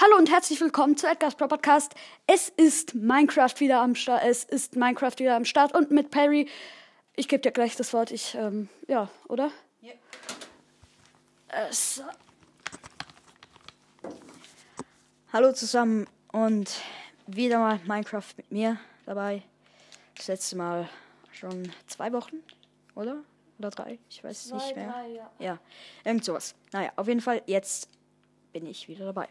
[0.00, 1.92] Hallo und herzlich willkommen zu Edgar's Pro Podcast.
[2.28, 4.22] Es ist Minecraft wieder am Start.
[4.24, 6.48] Es ist Minecraft wieder am Start und mit Perry.
[7.16, 8.12] Ich gebe dir gleich das Wort.
[8.12, 9.50] Ich, ähm, ja, oder?
[9.80, 9.94] Ja.
[11.48, 12.00] Es,
[15.32, 16.70] Hallo zusammen und
[17.26, 19.42] wieder mal Minecraft mit mir dabei.
[20.14, 20.88] Das letzte Mal
[21.32, 22.36] schon zwei Wochen,
[22.94, 23.24] oder?
[23.58, 23.98] Oder drei?
[24.08, 24.92] Ich weiß es nicht mehr.
[24.92, 25.30] drei, ja.
[25.40, 25.58] Ja,
[26.04, 26.54] irgend sowas.
[26.70, 27.88] Naja, auf jeden Fall, jetzt
[28.52, 29.28] bin ich wieder dabei.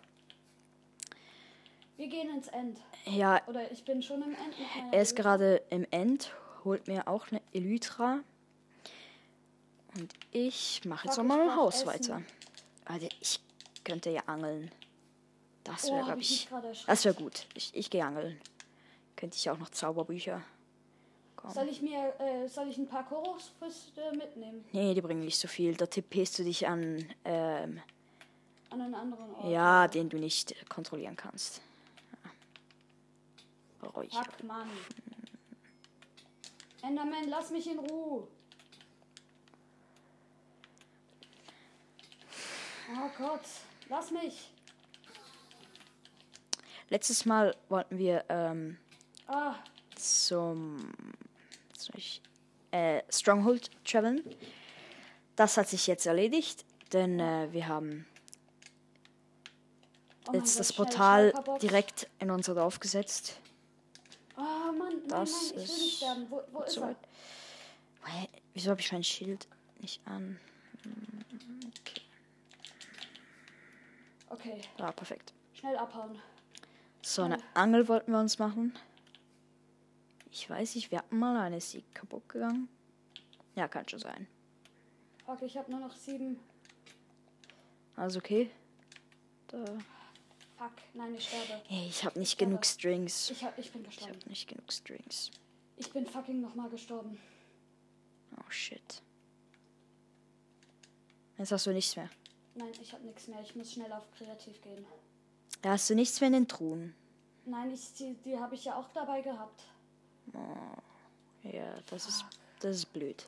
[1.98, 2.80] Wir gehen ins End.
[3.05, 4.53] Ja, Oder ich bin schon im End.
[4.91, 6.31] er ist gerade im End,
[6.63, 8.20] holt mir auch eine Elytra.
[9.98, 11.88] Und ich mache jetzt nochmal brauch Haus Essen.
[11.88, 12.22] weiter.
[12.86, 13.39] Also ich
[13.84, 14.72] könnte ja angeln.
[15.63, 16.86] Das Oh, wäre, hab glaube ich ich.
[16.86, 17.48] Das wäre gut.
[17.55, 18.39] Ich, ich gehe angeln.
[19.16, 20.41] Könnte ich auch noch Zauberbücher.
[21.36, 21.52] Komm.
[21.52, 24.64] Soll ich mir, äh, soll ich ein paar Chorusfrüchte mitnehmen?
[24.72, 25.75] Nee, die bringen nicht so viel.
[25.75, 27.81] Da tippest du dich an, ähm,
[28.70, 29.52] An einen anderen Ort?
[29.52, 31.61] ja, den du nicht äh, kontrollieren kannst.
[33.88, 33.94] Ja.
[33.94, 34.23] Räucher.
[34.23, 34.70] Fuck, Mann.
[36.81, 38.28] Enderman, lass mich in Ruhe.
[42.89, 43.42] Oh Gott,
[43.89, 44.52] lass mich.
[46.89, 48.78] Letztes Mal wollten wir ähm,
[49.28, 49.56] Ah,
[49.95, 50.78] zum,
[51.95, 52.22] ich,
[52.72, 54.23] äh, Stronghold traveln.
[55.36, 58.06] Das hat sich jetzt erledigt, denn äh, wir haben
[60.30, 63.38] oh jetzt Gott, das Portal direkt in unser Dorf gesetzt.
[64.38, 66.25] Oh Mann, nein, Das nein, ich will ist nicht sterben.
[66.30, 66.95] Wo, wo ist er?
[68.05, 69.47] Hä, wieso habe ich mein Schild
[69.80, 70.39] nicht an?
[71.69, 72.02] Okay,
[74.30, 75.33] Okay, ja, perfekt.
[75.53, 76.19] schnell abhauen.
[77.02, 78.73] So, eine Angel wollten wir uns machen.
[80.31, 82.67] Ich weiß nicht, wir hatten mal eine, ist die kaputt gegangen?
[83.55, 84.27] Ja, kann schon sein.
[85.25, 86.39] Fuck, ich habe nur noch sieben.
[87.95, 88.52] Also okay.
[89.47, 89.63] Da.
[90.58, 91.61] Fuck, nein, ich sterbe.
[91.67, 92.50] Hey, ich habe nicht Sterbe.
[92.52, 93.30] genug Strings.
[93.30, 94.16] Ich, hab, ich bin Ich gestorben.
[94.19, 95.31] habe nicht genug Strings.
[95.77, 97.19] Ich bin fucking nochmal gestorben.
[98.36, 99.02] Oh shit.
[101.37, 102.09] Jetzt hast du nichts mehr.
[102.55, 103.39] Nein, ich habe nichts mehr.
[103.42, 104.83] Ich muss schnell auf kreativ gehen.
[105.61, 106.95] Da hast du nichts mehr in den Truhen.
[107.45, 109.64] Nein, ich, die, die habe ich ja auch dabei gehabt.
[111.43, 112.26] Ja, das ist,
[112.59, 113.27] das ist blöd.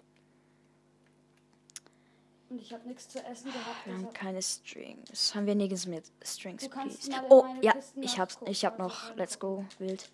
[2.49, 3.85] Und ich habe nichts zu essen gehabt.
[3.85, 5.35] Wir haben keine Strings.
[5.35, 7.11] Haben wir nirgends mehr Strings, please?
[7.29, 8.39] Oh, ja, Kisten ich hab's.
[8.47, 9.15] Ich hab noch.
[9.15, 10.09] Let's Go Wild.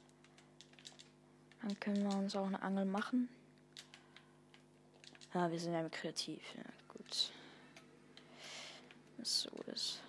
[1.61, 3.29] Dann können wir uns auch eine Angel machen.
[5.33, 6.41] Ah, wir sind ja kreativ.
[6.55, 7.31] Ja, gut.
[9.23, 10.01] So ist.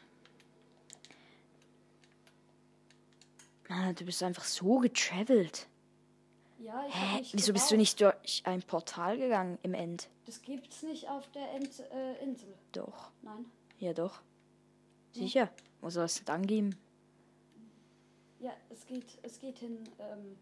[3.69, 5.66] Ah, du bist einfach so getravelt.
[6.59, 7.22] Ja, ich Hä?
[7.33, 10.09] Wieso bist du nicht durch ein Portal gegangen im End?
[10.25, 12.55] Das gibt's nicht auf der End, äh, Insel.
[12.72, 13.11] Doch.
[13.22, 13.44] Nein.
[13.78, 14.21] Ja, doch.
[15.12, 15.50] Sicher.
[15.81, 16.77] Wo soll es dann geben?
[18.41, 19.78] Ja, es geht, es geht hin.
[19.99, 20.37] Ähm,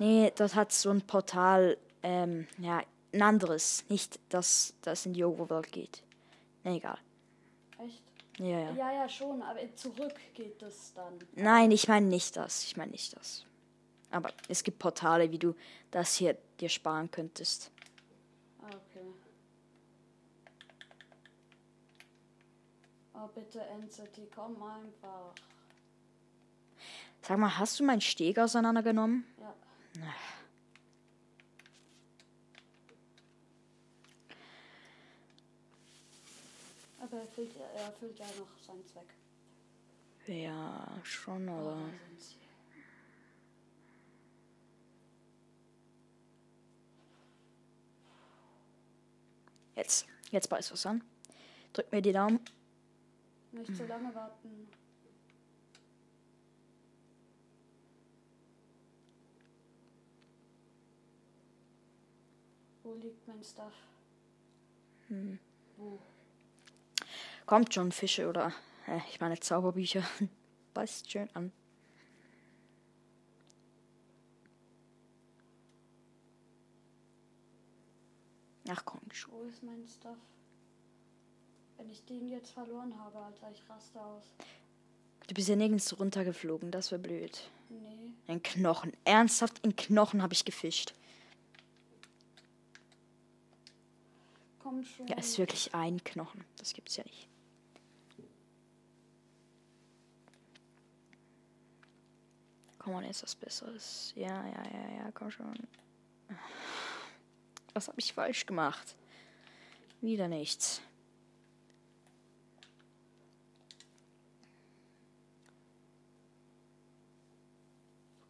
[0.00, 3.84] Nee, dort hat so ein Portal, ähm, ja, ein anderes.
[3.90, 6.02] Nicht das, das in die Overworld geht.
[6.64, 6.96] Nee, egal.
[8.40, 8.70] Ja, ja.
[8.72, 11.18] Ja, ja, schon, aber zurück geht es dann.
[11.34, 12.64] Nein, ich meine nicht das.
[12.64, 13.44] Ich meine nicht das.
[14.10, 15.54] Aber es gibt Portale, wie du
[15.90, 17.70] das hier dir sparen könntest.
[18.62, 19.06] Okay.
[23.14, 25.34] Oh, bitte, Entity, komm einfach.
[27.20, 29.26] Sag mal, hast du meinen Steg auseinandergenommen?
[29.38, 29.54] Ja.
[37.10, 39.14] Aber er erfüllt, er erfüllt ja noch seinen Zweck.
[40.28, 41.76] Ja, schon, aber.
[49.74, 50.06] Jetzt.
[50.30, 51.02] Jetzt beißt was an.
[51.72, 52.38] Drück mir die Daumen.
[53.50, 54.68] Nicht so lange warten.
[62.84, 63.74] Wo liegt mein Stuff?
[65.76, 65.98] Wo?
[67.50, 68.52] Kommt schon, Fische oder.
[68.86, 70.04] Äh, ich meine Zauberbücher.
[70.72, 71.50] Beißt schön an.
[78.68, 79.34] Ach komm schon.
[79.34, 80.16] Wo ist mein Stuff?
[81.76, 84.22] Wenn ich den jetzt verloren habe, Alter, ich raste aus.
[85.26, 87.50] Du bist ja nirgends runtergeflogen, das wäre blöd.
[87.68, 88.12] Nee.
[88.28, 88.92] In Knochen.
[89.04, 90.94] Ernsthaft, in Knochen habe ich gefischt.
[94.60, 95.08] Komm schon.
[95.08, 96.44] Ja, ist wirklich ein Knochen.
[96.56, 97.29] Das gibt's ja nicht.
[102.90, 104.12] Pokémon ist was Besseres.
[104.16, 105.54] Ja, ja, ja, ja, komm schon.
[107.74, 108.96] Was habe ich falsch gemacht?
[110.00, 110.82] Wieder nichts.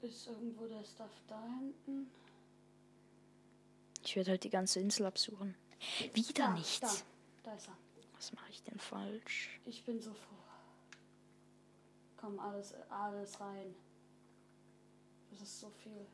[0.02, 2.10] Ist irgendwo der Stuff da hinten?
[4.04, 5.54] Ich werde halt die ganze Insel absuchen.
[6.12, 6.80] Wieder da, nichts.
[6.80, 7.76] Da, da ist er.
[8.16, 9.60] Was mache ich denn falsch?
[9.64, 10.36] Ich bin so froh.
[12.16, 13.74] Komm, alles, alles rein.
[15.30, 16.06] Das ist so viel.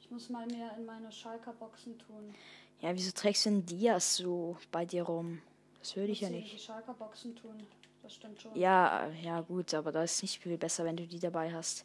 [0.00, 2.34] Ich muss mal mehr in meine Schalker-Boxen tun.
[2.80, 5.40] Ja, wieso trägst du denn Dias so bei dir rum?
[5.78, 6.52] Das würde ich ja nicht.
[6.52, 7.56] die Schalker-Boxen tun.
[8.02, 8.54] Das stimmt schon.
[8.56, 11.84] Ja, ja, gut, aber da ist nicht viel besser, wenn du die dabei hast.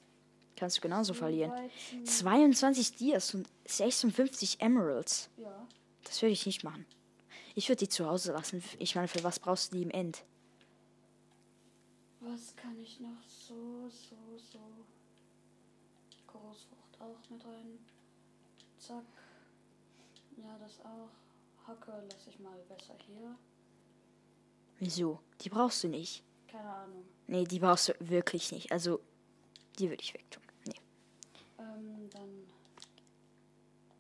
[0.56, 1.51] Kannst du genauso verlieren.
[1.51, 2.06] Weizen.
[2.06, 5.30] 22 Dias und 56 Emeralds.
[5.38, 5.68] Ja.
[6.03, 6.86] Das würde ich nicht machen.
[7.56, 8.63] Ich würde die zu Hause lassen.
[8.80, 10.24] Ich meine, für was brauchst du die im End?
[12.21, 14.59] Was kann ich noch so, so, so?
[16.35, 17.79] Großfrucht auch mit rein.
[18.77, 19.03] Zack.
[20.37, 21.09] Ja, das auch.
[21.67, 23.35] Hacke lasse ich mal besser hier.
[24.79, 25.19] Wieso?
[25.41, 26.23] Die brauchst du nicht.
[26.47, 27.05] Keine Ahnung.
[27.27, 28.71] Nee, die brauchst du wirklich nicht.
[28.71, 28.99] Also,
[29.79, 30.43] die würde ich wegtun.
[30.65, 30.79] Nee.
[31.59, 32.47] Ähm, dann.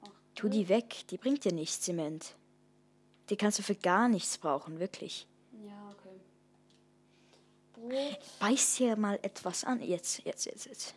[0.03, 1.07] Ach, Tu die weg.
[1.09, 2.35] Die bringt dir nichts, Zement.
[3.29, 5.27] Die kannst du für gar nichts brauchen, wirklich.
[5.65, 6.19] Ja, okay.
[7.73, 8.19] Brot.
[8.39, 9.81] Beiß dir mal etwas an.
[9.81, 10.95] Jetzt, jetzt, jetzt, jetzt.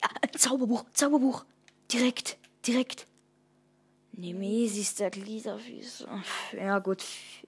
[0.00, 1.44] Ein Zauberbuch, Zauberbuch.
[1.92, 3.06] Direkt, direkt.
[4.12, 6.08] Nemesis der Gliederfüße.
[6.56, 7.04] Ja, gut.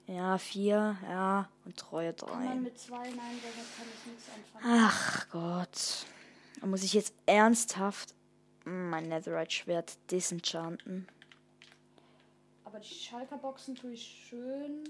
[0.07, 1.49] Ja, vier, ja.
[1.65, 2.29] Und Treue drei.
[2.75, 4.85] zwei Nein sagen, kann ich nichts anfangen.
[4.85, 6.05] Ach Gott.
[6.59, 8.13] Da muss ich jetzt ernsthaft
[8.63, 11.07] mein Netherite-Schwert disenchanten.
[12.63, 14.83] Aber die Schalker-Boxen tue ich schön.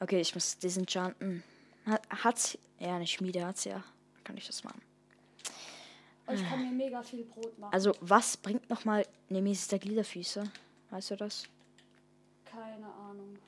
[0.00, 1.44] Okay, ich muss disenchanten.
[1.86, 2.58] Hat, hat's.
[2.80, 3.84] Ja, eine Schmiede hat's ja.
[4.24, 4.80] Kann ich das machen.
[6.28, 7.72] Und ich kann mir mega viel Brot machen.
[7.72, 10.44] Also, was bringt nochmal Nemesis der Gliederfüße?
[10.90, 11.44] Weißt du das?
[12.44, 13.38] Keine Ahnung.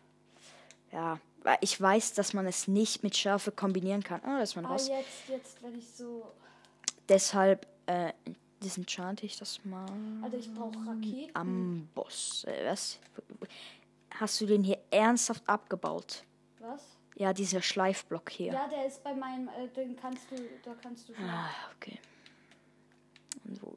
[0.93, 4.21] Ja, weil ich weiß, dass man es nicht mit Schärfe kombinieren kann.
[4.25, 4.89] Oh, da ist man Ah, raus.
[4.89, 6.27] jetzt, jetzt, wenn ich so.
[7.09, 8.13] Deshalb äh,
[8.63, 9.87] disenchante ich das mal.
[10.23, 11.31] Also, ich brauche Raketen.
[11.35, 12.45] Amboss.
[12.45, 12.99] Äh, was?
[14.19, 16.25] Hast du den hier ernsthaft abgebaut?
[16.59, 16.83] Was?
[17.17, 18.53] Ja, dieser Schleifblock hier.
[18.53, 19.49] Ja, der ist bei meinem.
[19.49, 20.37] Äh, den kannst du.
[20.65, 21.13] Da kannst du.
[21.15, 21.99] Ah, okay.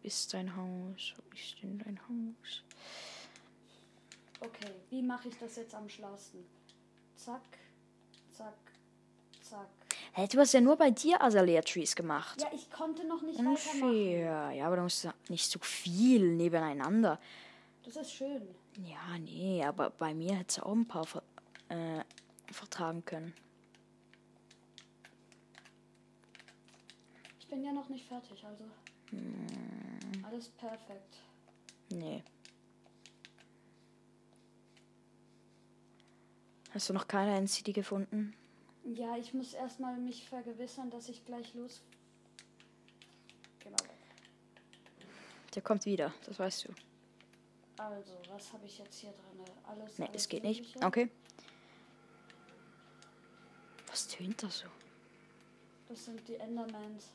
[0.03, 1.13] Ist dein Haus?
[1.15, 2.63] Wo ist denn dein Haus?
[4.41, 6.45] Okay, wie mache ich das jetzt am schlausten?
[7.15, 7.57] Zack,
[8.33, 8.57] zack,
[9.41, 9.69] zack.
[10.11, 12.41] Hä, du hast ja nur bei dir Azalea Trees gemacht.
[12.41, 13.39] Ja, ich konnte noch nicht.
[13.39, 14.51] Unfair.
[14.51, 17.17] Ja, aber du musst nicht so viel nebeneinander.
[17.85, 18.45] Das ist schön.
[18.85, 21.23] Ja, nee, aber bei mir hätte es auch ein paar ver
[21.69, 22.03] äh,
[22.51, 23.33] vertragen können.
[27.39, 28.65] Ich bin ja noch nicht fertig, also.
[29.13, 30.25] Hm.
[30.25, 31.17] Alles perfekt.
[31.89, 32.23] Nee.
[36.71, 38.33] Hast du noch keine NCD gefunden?
[38.83, 41.81] Ja, ich muss erstmal mich vergewissern, dass ich gleich los.
[41.87, 41.99] Weg.
[45.55, 46.73] Der kommt wieder, das weißt du.
[47.77, 49.45] Also, was habe ich jetzt hier drin?
[49.65, 49.99] Alles.
[49.99, 50.61] Nee, alles es geht nicht.
[50.61, 50.85] Mögliche.
[50.85, 51.09] Okay.
[53.87, 54.67] Was tönt da so?
[55.87, 57.13] Das sind die Endermans.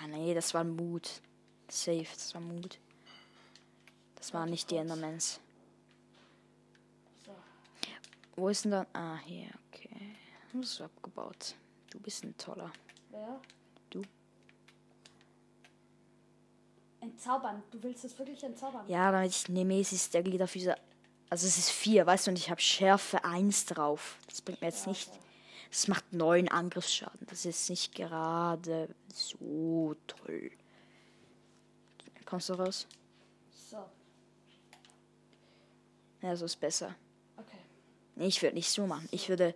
[0.00, 1.20] Ja, nee, das war Mut.
[1.68, 2.78] Safe, das war Mut.
[4.16, 5.40] Das waren nicht die Endermans.
[8.34, 8.86] Wo ist denn dann?
[8.92, 10.14] Ah, hier, okay.
[10.52, 11.54] Das ist abgebaut.
[11.90, 12.70] Du bist ein toller.
[13.10, 13.40] Wer?
[13.88, 14.02] Du.
[17.00, 17.62] Entzaubern.
[17.70, 18.86] Du willst es wirklich entzaubern?
[18.88, 20.74] Ja, damit ich Nemesis der Gliederfüße.
[21.30, 24.18] Also es ist vier, weißt du, und ich habe Schärfe 1 drauf.
[24.26, 25.10] Das bringt mir jetzt nicht.
[25.76, 27.26] Das macht neun Angriffsschaden.
[27.28, 30.50] Das ist nicht gerade so toll.
[32.24, 32.86] Kommst du raus?
[33.54, 33.84] So,
[36.22, 36.94] Ja, so ist besser.
[37.36, 37.58] okay.
[38.14, 39.06] Nee, ich würde nicht so machen.
[39.10, 39.54] Ich würde.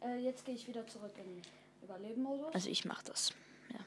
[0.00, 1.40] Äh, jetzt gehe ich wieder zurück in
[1.84, 2.52] Überleben-Modus.
[2.52, 3.32] Also ich mache das.
[3.72, 3.78] Ja.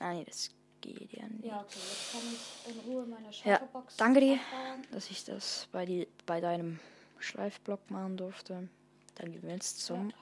[0.00, 0.48] Ah, nee, das
[0.94, 1.40] die Idee an.
[1.42, 3.96] Ja, okay, jetzt kann ich in Ruhe meine Schleifbox.
[3.96, 4.86] Ja, danke dir, abbauen.
[4.92, 6.78] dass ich das bei, die, bei deinem
[7.18, 8.68] Schleifblock machen durfte.
[9.16, 10.16] Dann gehen wir jetzt zum ja.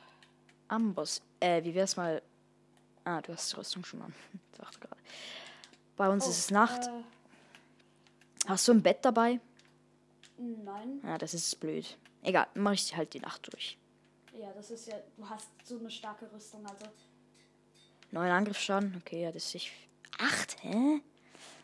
[0.68, 1.22] Amboss.
[1.40, 2.22] Äh, wie wär's mal.
[3.04, 4.14] Ah, du hast die Rüstung schon an.
[4.58, 5.00] dachte gerade.
[5.96, 6.86] Bei uns oh, ist es oh, Nacht.
[6.86, 9.40] Äh, hast du ein Bett dabei?
[10.38, 11.00] Nein.
[11.02, 11.96] Ja, das ist blöd.
[12.22, 13.78] Egal, mach ich halt die Nacht durch.
[14.32, 14.96] Ja, das ist ja.
[15.16, 16.86] Du hast so eine starke Rüstung, also.
[18.10, 18.96] Neuen Angriffsschaden?
[19.00, 19.85] Okay, ja, das ist ich.
[20.18, 21.00] 8, hä?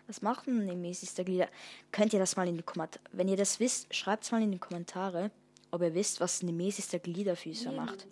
[0.06, 1.48] Was macht denn im mäßigster Glieder?
[1.90, 3.02] Könnt ihr das mal in die Kommentare.
[3.12, 5.30] Wenn ihr das wisst, schreibt es mal in die Kommentare,
[5.70, 7.90] ob ihr wisst, was ein mäßigster Gliederfüßer Nehmens.
[7.90, 8.06] macht.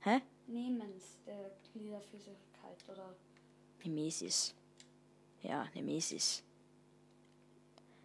[0.00, 0.20] Hä?
[0.46, 3.14] Nehmens, der Gliederfüßigkeit, oder?
[3.84, 4.54] Nemesis.
[5.42, 6.42] Ja, Nemesis.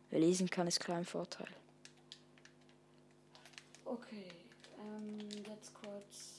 [0.10, 1.50] Wer lesen kann, ist kein Vorteil.
[3.84, 4.28] Okay,
[4.80, 5.18] ähm,
[5.50, 6.37] jetzt kurz.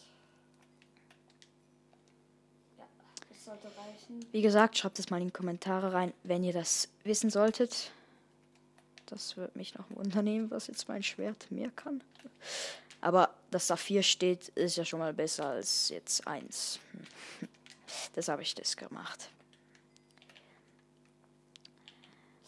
[3.48, 4.26] Sollte reichen.
[4.30, 7.92] Wie gesagt, schreibt es mal in die Kommentare rein, wenn ihr das wissen solltet.
[9.06, 12.02] Das wird mich noch wundern, was jetzt mein Schwert mehr kann.
[13.00, 16.80] Aber dass da 4 steht, ist ja schon mal besser als jetzt 1.
[18.14, 19.30] Das habe ich das gemacht.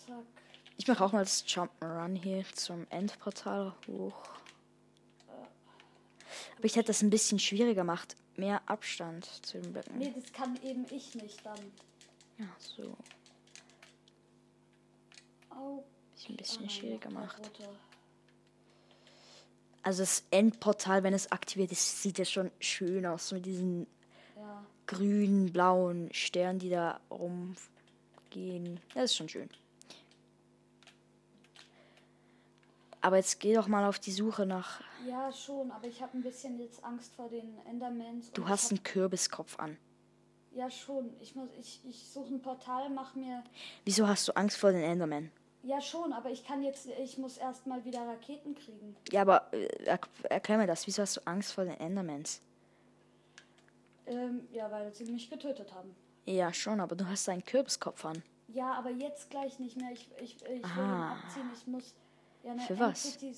[0.06, 0.16] Zack.
[0.76, 4.28] Ich mache auch mal das Jump'n'Run hier zum Endportal hoch.
[6.58, 8.16] Aber ich hätte das ein bisschen schwieriger gemacht.
[8.40, 9.98] Mehr Abstand zu den Blöcken.
[9.98, 11.58] Nee, das kann eben ich nicht dann.
[12.38, 12.96] Ja, so.
[15.50, 15.84] Au.
[16.16, 17.50] Ich ein bisschen Ah, schwieriger gemacht.
[19.82, 23.30] Also das Endportal, wenn es aktiviert ist, sieht ja schon schön aus.
[23.32, 23.86] Mit diesen
[24.36, 24.64] Ja.
[24.86, 28.80] grünen, blauen Sternen, die da rumgehen.
[28.94, 29.48] Das ist schon schön.
[33.02, 34.82] Aber jetzt geh doch mal auf die Suche nach.
[35.06, 38.30] Ja, schon, aber ich habe ein bisschen jetzt Angst vor den Endermans.
[38.32, 39.78] Du hast einen Kürbiskopf an.
[40.52, 41.10] Ja, schon.
[41.20, 43.42] Ich muss, ich, ich suche ein Portal, mach mir.
[43.84, 45.30] Wieso hast du Angst vor den Enderman?
[45.62, 48.96] Ja, schon, aber ich kann jetzt, ich muss erstmal wieder Raketen kriegen.
[49.12, 50.86] Ja, aber äh, er, erklär mir das.
[50.86, 52.40] Wieso hast du Angst vor den Endermans?
[54.06, 55.94] Ähm, ja, weil sie mich getötet haben.
[56.24, 58.22] Ja, schon, aber du hast einen Kürbiskopf an.
[58.48, 59.92] Ja, aber jetzt gleich nicht mehr.
[59.92, 61.50] Ich, ich, ich will ihn abziehen.
[61.54, 61.94] Ich muss.
[62.44, 63.16] Eine Für was?
[63.22, 63.32] Äh,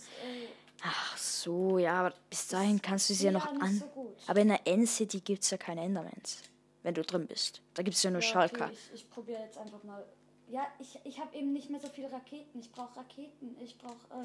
[0.84, 3.78] Ach so, ja, aber bis dahin kannst du sie ja noch an.
[3.94, 4.14] so.
[4.26, 6.42] Aber in der End-City gibt es ja keine Endermans.
[6.82, 7.62] Wenn du drin bist.
[7.74, 8.64] Da gibt es ja nur ja, Schalker.
[8.66, 10.04] okay, ich ich probiere jetzt einfach mal.
[10.48, 12.58] Ja, ich, ich habe eben nicht mehr so viele Raketen.
[12.58, 13.56] Ich brauche Raketen.
[13.60, 13.94] Ich brauche.
[14.12, 14.24] Ähm,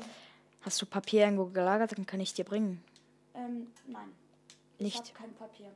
[0.62, 2.84] Hast du Papier irgendwo gelagert, dann kann ich dir bringen.
[3.36, 4.12] ähm, nein.
[4.80, 4.98] Ich Nicht?
[4.98, 5.72] habe kein Papier.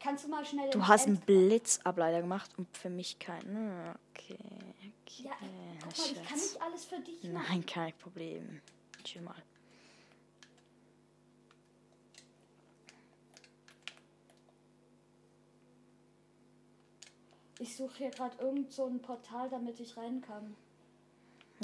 [0.00, 0.70] Kannst du mal schnell.
[0.70, 3.94] Du hast einen Blitzableiter gemacht und für mich keinen.
[4.14, 4.38] Okay,
[5.16, 6.52] Ja, guck mal, ich kann Schatz.
[6.52, 7.46] nicht alles für dich machen.
[7.48, 8.60] Nein, kein Problem.
[9.04, 9.34] Chill mal.
[17.60, 20.54] Ich suche hier gerade irgend so ein Portal, damit ich rein kann.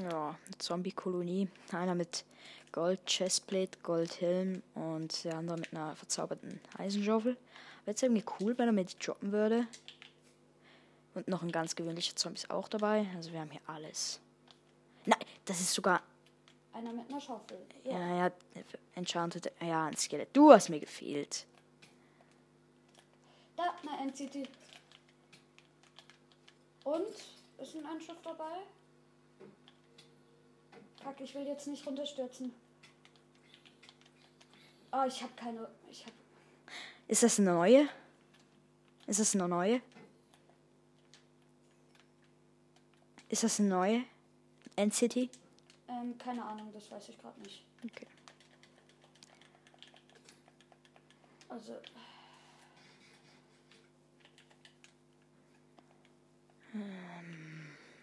[0.01, 1.49] Ja, eine Zombie-Kolonie.
[1.71, 2.25] Einer mit
[2.73, 7.35] Gold Chestplate, Goldhelm und der andere mit einer verzauberten Eisenschaufel.
[7.35, 9.69] Wäre jetzt irgendwie cool, wenn er mir die droppen würde.
[11.15, 13.07] Und noch ein ganz gewöhnlicher Zombie ist auch dabei.
[13.15, 14.21] Also wir haben hier alles.
[15.07, 16.03] Nein, das ist sogar.
[16.73, 17.59] Einer mit einer Schaufel.
[17.85, 18.33] Ja, ja,
[18.95, 19.53] Enchanted.
[19.61, 20.31] Ja, ein Skelett.
[20.33, 21.47] Du hast mir gefehlt.
[23.57, 24.49] Da, eine NCT.
[26.85, 27.07] Und?
[27.59, 28.59] Ist ein Einschiff dabei?
[31.03, 32.53] Fuck, ich will jetzt nicht runterstürzen.
[34.91, 35.69] Oh, ich habe keine.
[35.89, 36.17] Ich habe.
[37.07, 37.89] Ist das eine neue?
[39.07, 39.81] Ist das eine neue?
[43.35, 44.05] Ist das eine neue?
[44.77, 45.29] NCT?
[45.89, 47.65] Ähm, keine Ahnung, das weiß ich gerade nicht.
[47.85, 48.07] Okay.
[51.49, 51.73] Also.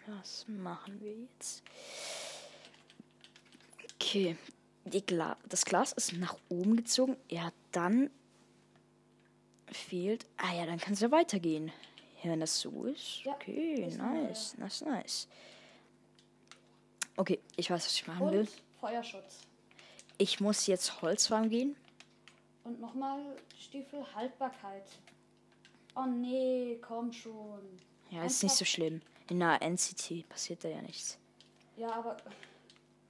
[0.06, 1.64] Was machen wir jetzt?
[3.96, 4.36] Okay.
[4.84, 7.16] Die Gla das Glas ist nach oben gezogen.
[7.30, 8.10] Ja, dann
[9.72, 10.26] fehlt.
[10.36, 11.72] Ah ja, dann kann es ja weitergehen.
[12.24, 13.24] Ja, wenn das so ist.
[13.24, 14.58] Ja, Okay, wir nice.
[14.58, 15.28] Nice, nice.
[17.18, 18.40] Okay, ich weiß, was ich machen will.
[18.42, 18.50] Und
[18.80, 19.42] Feuerschutz.
[20.18, 21.76] Ich muss jetzt Holzfarm gehen.
[22.64, 24.86] Und nochmal Stiefel Haltbarkeit.
[25.96, 27.62] Oh nee, komm schon.
[28.12, 29.02] Ja, ist nicht so schlimm.
[29.30, 31.18] In der NCT passiert da ja nichts.
[31.76, 32.18] Ja, aber.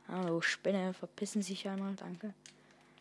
[0.07, 2.33] Hallo, Spinne, verpissen sich einmal, danke.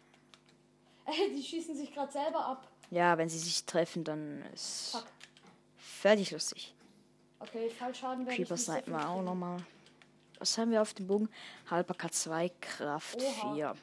[1.06, 2.68] Ey, die schießen sich gerade selber ab.
[2.90, 5.06] Ja, wenn sie sich treffen, dann ist Fuck.
[6.00, 6.74] Fertig lustig.
[7.38, 9.62] Okay, Fallschaden werde ich Creeper snipen wir auch nochmal.
[10.38, 11.28] Was haben wir auf dem Bogen?
[11.70, 13.52] Halbbarkeit 2, Kraft Oha.
[13.54, 13.56] 4.
[13.56, 13.74] Ja,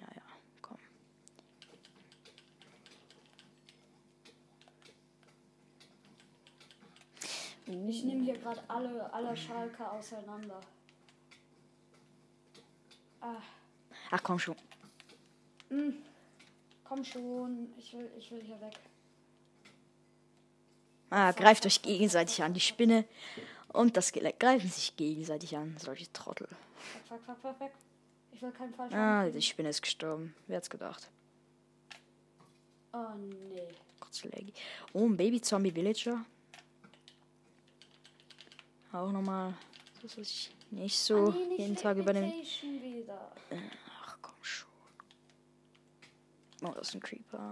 [0.00, 0.22] ja,
[0.62, 0.78] komm.
[7.66, 10.60] Ich nehme hier gerade alle, alle Schalker auseinander.
[13.20, 13.36] Ah,
[14.10, 14.54] Ach komm schon.
[16.84, 18.78] komm schon, ich will, ich will hier weg.
[21.10, 22.54] Ah, greift euch gegenseitig an.
[22.54, 23.04] Die Spinne
[23.68, 25.76] und das Skelett greifen sich gegenseitig an.
[25.78, 26.48] Solche Trottel.
[27.08, 27.70] Fuck, fuck, fuck, fuck, fuck.
[28.32, 28.98] Ich will keinen Fallschaden.
[28.98, 30.34] Ah, die Spinne ist gestorben.
[30.46, 31.08] Wer hat's gedacht?
[32.92, 33.68] Oh nee.
[34.00, 34.52] Gott so laggy.
[34.92, 36.24] Oh, ein Baby-Zombie-Villager.
[38.92, 39.54] Auch nochmal.
[40.02, 42.26] Das ich nicht so ah, nee, nicht jeden Tag übernehme.
[42.26, 43.32] Reputation wieder.
[46.62, 47.50] Oh, das ist ein Creeper.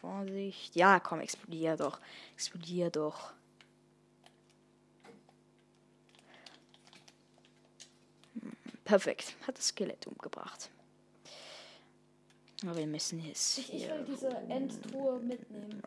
[0.00, 0.76] Vorsicht.
[0.76, 1.98] Ja, komm, explodier doch.
[2.34, 3.32] Explodier doch.
[8.34, 8.52] Hm,
[8.84, 9.34] Perfekt.
[9.46, 10.70] Hat das Skelett umgebracht.
[12.62, 15.82] Aber wir müssen jetzt Ich, ich will diese Endtruhe mitnehmen.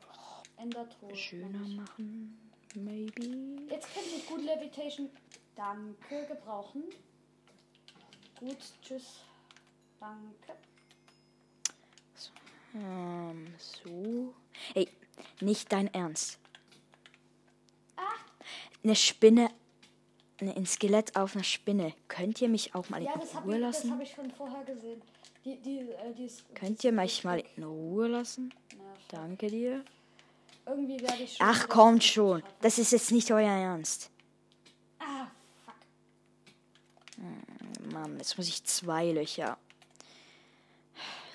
[0.57, 1.15] Endertruhe.
[1.15, 2.37] schöner machen.
[2.75, 3.61] Maybe.
[3.69, 5.09] Jetzt könnte ich gut Levitation.
[5.55, 6.83] Danke, gebrauchen.
[8.39, 9.21] Gut, tschüss.
[9.99, 10.53] Danke.
[12.79, 14.33] Ähm, so.
[14.75, 14.87] Ey,
[15.41, 16.39] nicht dein Ernst.
[18.83, 19.49] Eine Spinne.
[20.39, 21.93] ne, Ein Skelett auf einer Spinne.
[22.07, 23.91] Könnt ihr mich auch mal Ja, in das habe Ruhe ich, das lassen?
[23.91, 25.01] hab ich schon vorher gesehen.
[25.43, 28.53] Die, die, äh, die ist, Könnt ihr mich mal in Ruhe lassen?
[28.77, 29.83] Na, Danke dir.
[30.65, 31.47] irgendwie werde ich schon.
[31.47, 32.41] Ach, kommt das schon.
[32.41, 32.53] schaffen.
[32.61, 34.09] Das ist jetzt nicht euer Ernst.
[34.99, 35.27] Ah,
[35.65, 35.75] fuck.
[37.91, 39.57] Mann, jetzt muss ich zwei Löcher.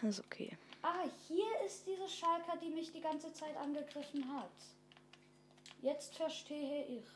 [0.01, 0.57] Das ist okay.
[0.83, 1.05] Ah,
[2.13, 4.51] Schalker, die mich die ganze Zeit angegriffen hat.
[5.81, 7.07] Jetzt verstehe ich.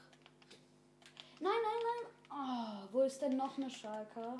[1.38, 2.12] Nein, nein, nein.
[2.30, 4.38] Oh, wo ist denn noch eine Schalker?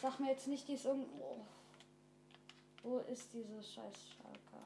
[0.00, 1.46] Sag mir jetzt nicht, die ist irgendwo.
[2.82, 4.64] Wo ist diese scheiß Schalker?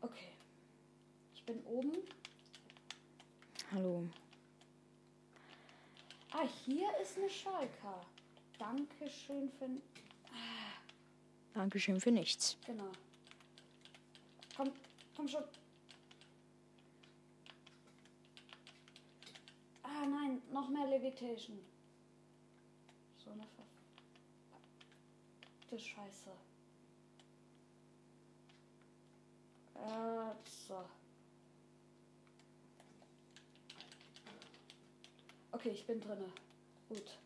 [0.00, 0.32] Okay.
[1.34, 1.96] Ich bin oben.
[3.72, 4.08] Hallo.
[6.30, 8.00] Ah, hier ist eine Schalker.
[8.58, 9.68] Dankeschön für...
[11.56, 12.58] Dankeschön für nichts.
[12.66, 12.92] Genau.
[14.54, 14.70] Komm,
[15.16, 15.42] komm schon.
[19.82, 21.58] Ah nein, noch mehr Levitation.
[23.24, 23.64] So eine Ver...
[25.70, 26.30] Das Scheiße.
[29.76, 30.84] Äh, so.
[35.52, 36.30] Okay, ich bin drinne.
[36.90, 37.18] Gut.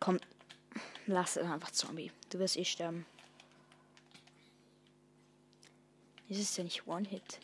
[0.00, 0.18] Komm,
[1.06, 2.10] lass es einfach Zombie.
[2.30, 3.06] Du wirst eh sterben.
[6.28, 7.40] Ist es denn nicht One-Hit?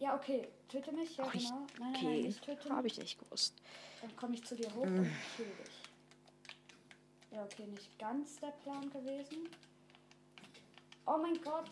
[0.00, 0.48] Ja, okay.
[0.68, 1.66] Töte mich, ja Ach, ich, genau.
[1.78, 2.72] Nein, nein, nein, okay, nicht töten.
[2.72, 3.54] habe ich nicht gewusst.
[4.00, 5.82] Dann komme ich zu dir hoch und kill dich.
[7.32, 9.48] Ja, okay, nicht ganz der Plan gewesen.
[11.06, 11.70] Oh mein Gott.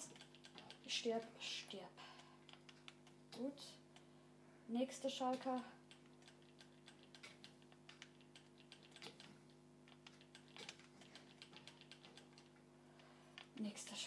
[0.87, 1.83] Stirb, stirb.
[3.37, 3.61] Gut.
[4.69, 5.63] Nächste Schalker.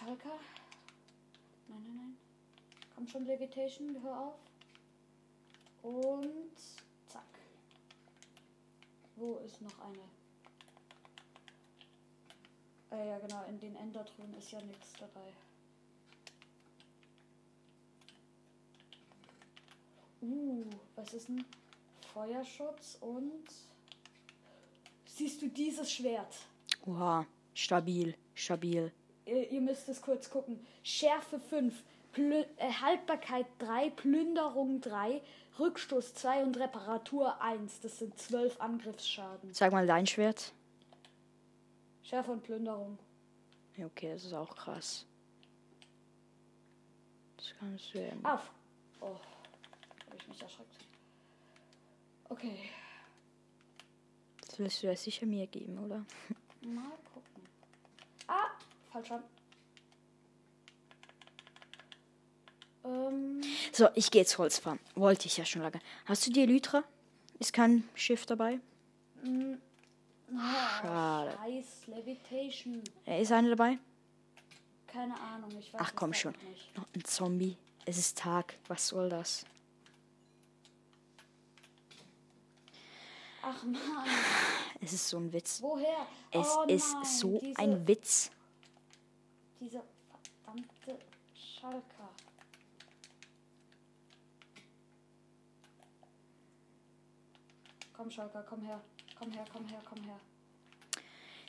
[0.01, 0.39] Schalker.
[1.67, 2.17] Nein, nein, nein.
[2.95, 4.39] Komm schon, Levitation, hör auf.
[5.83, 6.57] Und
[7.05, 7.39] zack.
[9.15, 9.99] Wo ist noch eine?
[12.91, 15.33] Äh, ja, genau, in den Endertruhen ist ja nichts dabei.
[20.21, 21.45] Uh, was ist denn?
[22.11, 23.45] Feuerschutz und.
[25.05, 26.35] Siehst du dieses Schwert?
[26.85, 28.91] Oha, stabil, stabil.
[29.25, 30.65] Ihr, ihr müsst es kurz gucken.
[30.83, 35.21] Schärfe 5, Plü äh, Haltbarkeit 3, Plünderung 3,
[35.59, 37.81] Rückstoß 2 und Reparatur 1.
[37.81, 39.53] Das sind 12 Angriffsschaden.
[39.53, 40.53] Sag mal dein Schwert.
[42.03, 42.97] Schärfe und Plünderung.
[43.77, 45.05] Ja, okay, das ist auch krass.
[47.37, 48.11] Das kannst du ja.
[48.23, 48.51] Auf.
[48.99, 50.69] Oh, habe ich mich erschreckt.
[52.29, 52.57] Okay,
[54.45, 56.05] Das willst du ja sicher mir geben, oder?
[56.61, 57.43] mal gucken.
[58.27, 58.47] Ah,
[58.91, 59.23] falsch an.
[62.83, 64.79] Ähm, So, ich gehe jetzt Holz fahren.
[64.95, 65.79] Wollte ich ja schon lange.
[66.05, 66.83] Hast du die Elytra?
[67.39, 68.59] Ist kein Schiff dabei?
[70.81, 71.37] Schade.
[71.37, 72.83] Scheiß Levitation.
[73.05, 73.77] Ist eine dabei?
[74.87, 76.33] Keine Ahnung, ich weiß Ach komm schon.
[76.33, 76.77] noch nicht.
[76.77, 77.57] Noch ein Zombie.
[77.85, 78.57] Es ist Tag.
[78.67, 79.45] Was soll das?
[83.43, 83.81] Ach Mann,
[84.81, 85.61] Es ist so ein Witz.
[85.61, 86.05] woher?
[86.29, 88.31] Es oh ist nein, so diese, ein Witz.
[89.61, 90.97] Diese verdammte
[91.35, 92.09] Schalker.
[97.93, 98.81] Komm, Schalker, komm her.
[99.19, 100.19] Komm her, komm her, komm her.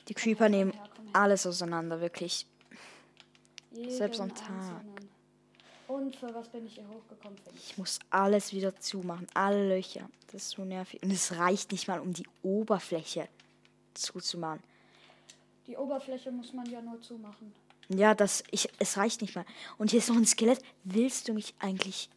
[0.07, 1.15] Die Creeper nehmen her, komm her.
[1.15, 2.45] alles auseinander, wirklich.
[3.71, 4.47] Jeden Selbst am Tag.
[4.47, 5.09] einzelnen.
[5.87, 7.37] Und für was bin ich hier hochgekommen?
[7.39, 9.25] Für Ich muss alles wieder zumachen.
[9.33, 10.07] Alle Löcher.
[10.27, 11.01] Das ist so nervig.
[11.01, 13.27] Und es reicht nicht mal, um die Oberfläche
[13.95, 14.61] zuzumachen.
[15.65, 17.53] Die Oberfläche muss man ja nur zumachen.
[17.89, 19.45] Ja, das, ich, es reicht nicht mal.
[19.77, 20.59] Und hier ist noch ein Skelett.
[20.83, 22.09] Willst du mich eigentlich.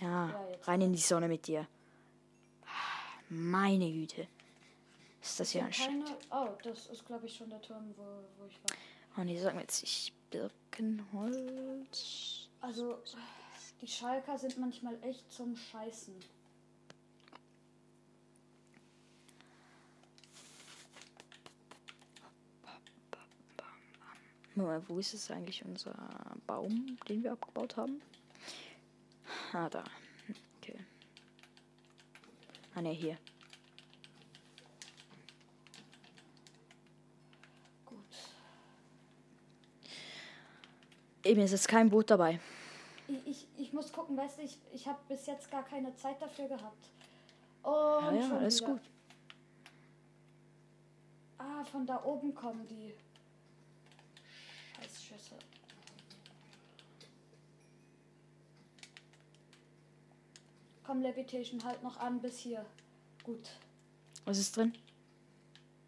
[0.00, 1.66] Ja, Ja, rein in die Sonne mit dir.
[3.28, 4.26] Meine Güte.
[5.22, 6.04] Ist das hier ein Keine.
[6.30, 8.04] Oh, das ist, glaube ich, schon der Turm, wo,
[8.38, 8.76] wo ich war.
[9.18, 12.48] Oh nee, sag mir jetzt nicht Birkenholz.
[12.60, 12.98] Also,
[13.80, 16.14] die Schalker sind manchmal echt zum Scheißen.
[24.54, 25.94] Mal, wo ist es eigentlich unser
[26.46, 28.02] Baum, den wir abgebaut haben?
[29.52, 29.84] Ah, da.
[30.58, 30.76] Okay.
[32.74, 33.16] Ah, ne, hier.
[37.86, 37.98] Gut.
[41.24, 42.40] Eben, es ist kein Boot dabei.
[43.06, 46.20] Ich, ich, ich muss gucken, weißt du, ich, ich habe bis jetzt gar keine Zeit
[46.20, 46.90] dafür gehabt.
[47.62, 48.72] Und ah ja, ja, alles wieder.
[48.72, 48.82] gut.
[51.38, 52.94] Ah, von da oben kommen die.
[55.10, 55.34] Schüsse.
[60.84, 62.64] Komm, Levitation, halt noch an bis hier.
[63.22, 63.48] Gut.
[64.24, 64.72] Was ist drin?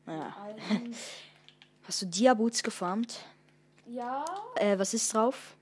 [0.06, 0.36] Ja.
[0.36, 0.94] Alten.
[1.84, 3.24] Hast du Diaboots gefarmt?
[3.86, 4.24] ja,
[4.56, 5.56] Äh, was ist drauf?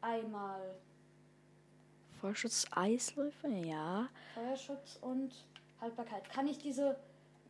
[0.00, 0.74] einmal
[2.20, 3.48] Vollschutz Eisläufer?
[3.48, 4.08] Ja.
[4.34, 5.32] Feuerschutz und
[5.80, 6.28] Haltbarkeit.
[6.30, 6.96] Kann ich diese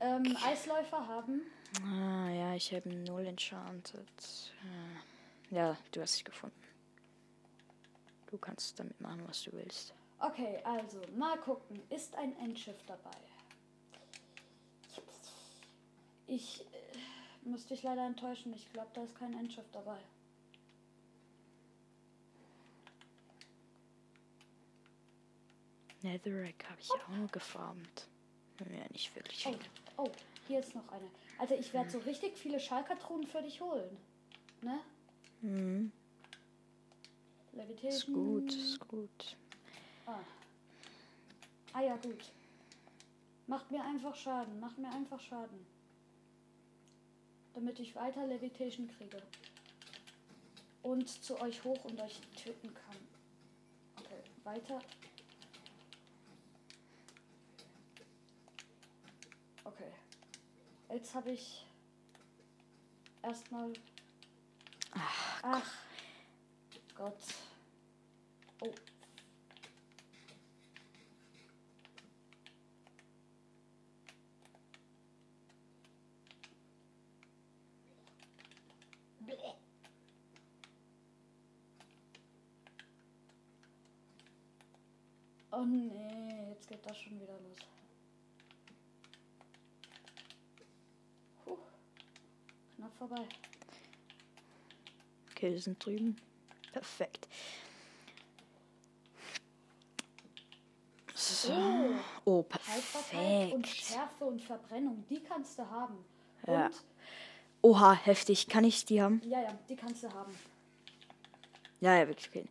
[0.01, 1.42] ähm, Eisläufer haben?
[1.83, 4.07] Ah, ja, ich habe null enchanted.
[4.64, 5.01] Ah.
[5.53, 6.57] Ja, du hast sie gefunden.
[8.27, 9.93] Du kannst damit machen, was du willst.
[10.19, 11.79] Okay, also mal gucken.
[11.91, 13.11] Ist ein Endschiff dabei?
[16.27, 18.55] Ich äh, muss dich leider enttäuschen.
[18.55, 19.99] Ich glaube, da ist kein Endschiff dabei.
[26.01, 28.09] Netherrack habe ich auch noch gefarmt.
[28.59, 29.55] Ja, nicht wirklich Oh,
[29.99, 30.11] oh,
[30.49, 31.11] hier ist noch eine.
[31.38, 33.99] Also ich werde so richtig viele Schalkertruhen für dich holen.
[34.62, 34.81] Ne?
[35.42, 35.92] Mhm.
[37.52, 37.90] Levitation.
[37.90, 39.37] Ist gut, ist gut.
[40.07, 40.20] Ah.
[41.72, 42.33] ah ja, gut.
[43.46, 44.61] Macht mir einfach Schaden.
[44.61, 45.66] Macht mir einfach Schaden.
[47.55, 49.22] Damit ich weiter Levitation kriege.
[50.83, 52.96] Und zu euch hoch und euch töten kann.
[53.98, 54.78] Okay, weiter.
[59.64, 59.92] Okay.
[60.88, 61.66] Jetzt habe ich
[63.22, 63.72] erstmal.
[64.94, 65.72] Ach,
[66.94, 67.18] Gott.
[68.61, 68.74] Oh.
[85.55, 87.59] Oh nee, jetzt geht das schon wieder los.
[91.44, 91.59] Puh.
[92.76, 93.28] Knapp vorbei.
[95.42, 96.14] Okay, wir sind drüben.
[96.72, 97.26] Perfekt.
[101.16, 101.52] So.
[102.24, 103.66] Oh, und perfekt.
[103.66, 106.05] Schärfe und Verbrennung, die kannst du haben.
[106.46, 106.66] Ja.
[106.66, 106.85] Und,
[107.61, 108.46] Oha, heftig.
[108.46, 109.20] Kann ich die haben?
[109.24, 110.33] ja, ja, die kannst du haben.
[111.81, 112.28] Ja, ja, wirklich.
[112.28, 112.46] Okay.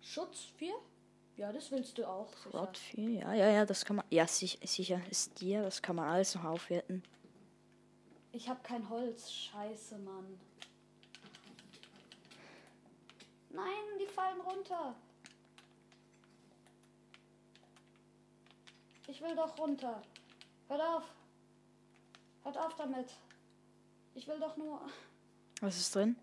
[0.00, 0.72] Schutz 4?
[1.36, 2.30] Ja, das willst du auch.
[2.52, 4.04] Rot 4, ja, ja, ja, das kann man.
[4.10, 7.02] Ja, sich, sicher ist dir, das kann man alles noch aufwerten.
[8.30, 9.32] Ich hab kein Holz.
[9.32, 10.38] Scheiße, Mann.
[13.54, 14.94] Nein, die fallen runter.
[19.06, 20.02] Ich will doch runter.
[20.68, 21.04] Hört auf.
[22.42, 23.12] Hört auf damit.
[24.14, 24.80] Ich will doch nur.
[25.60, 26.16] Was ist drin?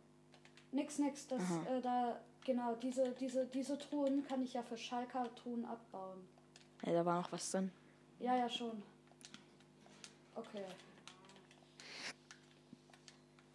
[0.72, 1.28] Nix, nix.
[1.28, 6.28] Das, äh, da, genau, diese, diese, diese Truhen kann ich ja für Schalker-Truhen abbauen.
[6.86, 7.72] Ja, da war noch was drin.
[8.20, 8.82] Ja, ja, schon.
[10.36, 10.66] Okay.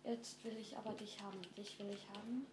[0.05, 1.41] Jetzt will ich aber dich haben.
[1.57, 2.47] Dich will ich haben.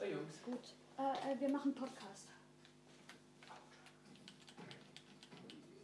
[0.00, 0.42] So Jungs.
[0.42, 0.74] Gut.
[0.98, 2.28] Äh, äh, wir machen Podcast.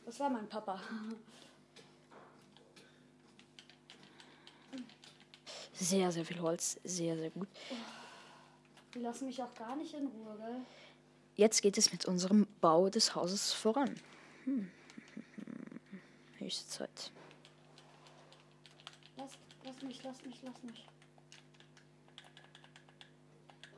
[0.06, 0.80] Das war mein Papa.
[5.74, 6.80] Sehr, sehr viel Holz.
[6.82, 7.48] Sehr, sehr gut.
[8.94, 10.62] Die lassen mich auch gar nicht in Ruhe, gell?
[11.34, 13.94] Jetzt geht es mit unserem Bau des Hauses voran.
[14.44, 14.70] Hm.
[16.38, 17.12] Höchste Zeit.
[19.18, 19.32] Lass,
[19.64, 20.86] lass mich, lass mich, lass mich.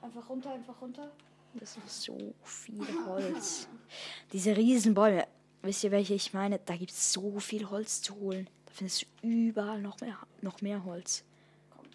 [0.00, 1.10] Einfach runter, einfach runter.
[1.54, 3.68] Das ist so viel Holz.
[4.32, 5.26] Diese Riesenbäume.
[5.62, 6.58] Wisst ihr, welche ich meine?
[6.60, 8.48] Da gibt es so viel Holz zu holen.
[8.66, 11.24] Da findest du überall noch mehr, noch mehr Holz.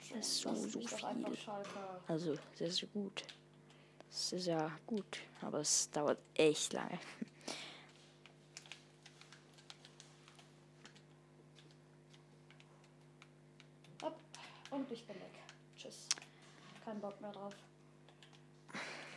[0.09, 1.25] Das ist so, so viel.
[2.07, 3.23] Also sehr, sehr gut.
[4.09, 5.19] Sehr, sehr gut.
[5.41, 6.99] Aber es dauert echt lange.
[14.73, 15.39] Und ich bin weg.
[15.77, 16.07] Tschüss.
[16.83, 17.53] Kein Bock mehr drauf.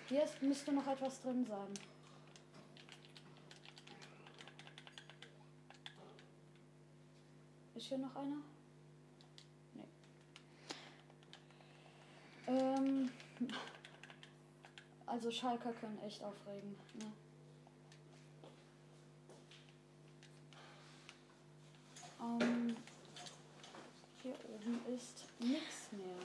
[0.09, 1.75] Hier ist, müsste noch etwas drin sein.
[7.75, 8.41] Ist hier noch einer?
[9.75, 9.89] Nee.
[12.47, 13.11] Ähm.
[15.07, 16.77] Also Schalker können echt aufregen.
[16.95, 17.13] Ne?
[22.21, 22.77] Ähm,
[24.23, 26.17] hier oben ist nix mehr.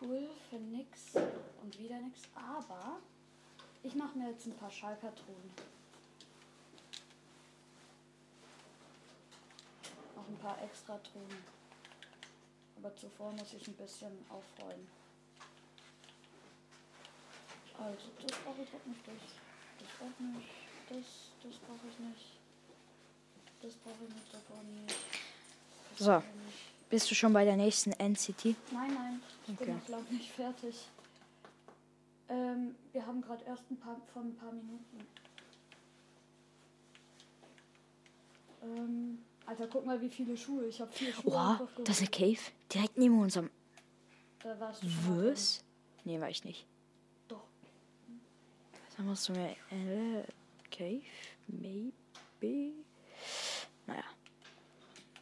[0.00, 1.14] Cool, für nix
[1.62, 2.20] und wieder nix.
[2.34, 2.98] Aber
[3.82, 5.50] ich mache mir jetzt ein paar Schalker-Truhen.
[10.16, 11.44] Noch ein paar extra Truhen.
[12.78, 14.88] Aber zuvor muss ich ein bisschen aufräumen.
[17.78, 19.00] Also, das brauche ich halt nicht.
[19.06, 19.14] Das,
[19.78, 20.48] das auch nicht.
[20.88, 21.06] Das,
[21.42, 22.26] das brauche ich nicht.
[23.62, 24.96] Das brauche ich nicht davon nicht.
[25.96, 26.16] Das So.
[26.16, 26.90] nicht.
[26.90, 28.44] Bist du schon bei der nächsten NCT?
[28.72, 29.72] Nein, nein, ich bin Okay.
[29.80, 30.74] noch lange nicht fertig.
[32.30, 34.98] Ähm, wir haben gerade erst ein paar von ein paar Minuten.
[38.62, 40.66] Ähm, Alter, guck mal, wie viele Schuhe.
[40.66, 41.32] Ich habe vier Schuhe.
[41.32, 42.36] Oha, das ist geholt.
[42.38, 42.52] Cave.
[42.72, 43.50] Direkt neben unserem.
[44.42, 45.64] Da warst du Was?
[46.04, 46.66] Nee, war ich nicht.
[47.26, 47.42] Doch.
[48.96, 49.50] Dann musst du mir.
[49.70, 50.22] Äh,
[50.70, 51.02] Cave?
[51.48, 52.74] Maybe?
[53.86, 54.04] Naja.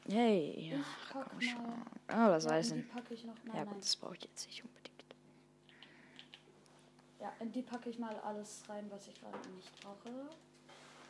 [0.08, 0.70] Hey.
[0.72, 1.82] Ja, komm schon.
[2.08, 2.74] Ah, das Ja, heißt.
[3.54, 4.87] Ja, gut, das brauche ich jetzt nicht unbedingt.
[7.20, 10.28] Ja, in die packe ich mal alles rein, was ich gerade nicht brauche.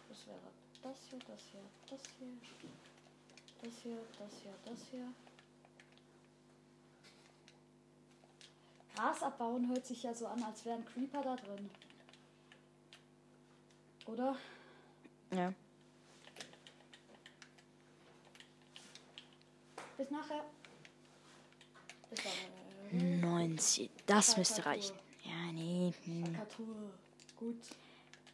[0.09, 0.39] Das wäre
[0.83, 2.29] das hier, das hier, das hier,
[3.61, 5.13] das hier, das hier, das hier.
[8.95, 11.71] Gras abbauen hört sich ja so an, als wären Creeper da drin.
[14.07, 14.37] Oder?
[15.33, 15.53] Ja.
[19.97, 20.45] Bis nachher.
[22.09, 23.21] Bis dann.
[23.21, 23.91] 90.
[24.07, 24.97] Das müsste reichen.
[24.97, 25.08] Ja,
[25.53, 25.93] nee.
[26.05, 26.37] Hm.
[27.37, 27.57] Gut.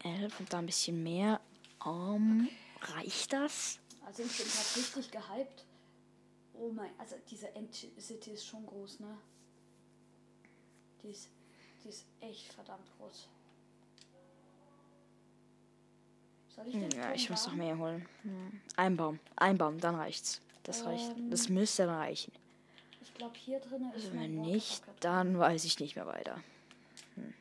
[0.02, 1.40] 11 und da ein bisschen mehr.
[1.84, 2.48] Um,
[2.80, 3.78] reicht das?
[4.06, 5.64] Also ich bin gerade richtig gehypt.
[6.54, 9.18] Oh mein, also diese End-City ist schon groß, ne?
[11.02, 11.28] Die ist,
[11.82, 13.28] die ist echt verdammt groß.
[16.54, 18.06] Soll ich den Ja, ich muss noch mehr holen.
[18.22, 18.60] Hm.
[18.76, 19.18] Ein Baum.
[19.36, 20.40] Ein Baum, dann reicht's.
[20.62, 21.10] Das reicht.
[21.16, 21.30] Ähm.
[21.30, 22.32] Das müsste dann reichen.
[23.02, 26.40] Ich glaube hier drin ist Also wenn nicht, dann weiß ich nicht mehr weiter.
[27.16, 27.34] Hm.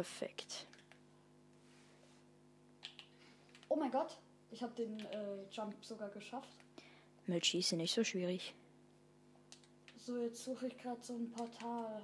[0.00, 0.66] Perfekt.
[3.68, 4.18] Oh mein Gott,
[4.50, 6.56] ich habe den äh, Jump sogar geschafft.
[7.26, 8.54] Mit Schießen nicht so schwierig.
[9.98, 12.02] So, jetzt suche ich gerade so ein Portal.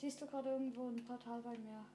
[0.00, 1.86] Siehst du gerade irgendwo ein Portal bei mir?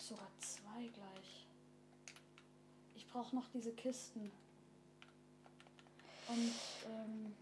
[0.00, 1.46] Sogar zwei gleich.
[2.94, 4.32] Ich brauche noch diese Kisten.
[6.28, 6.52] Und,
[6.86, 7.34] ähm,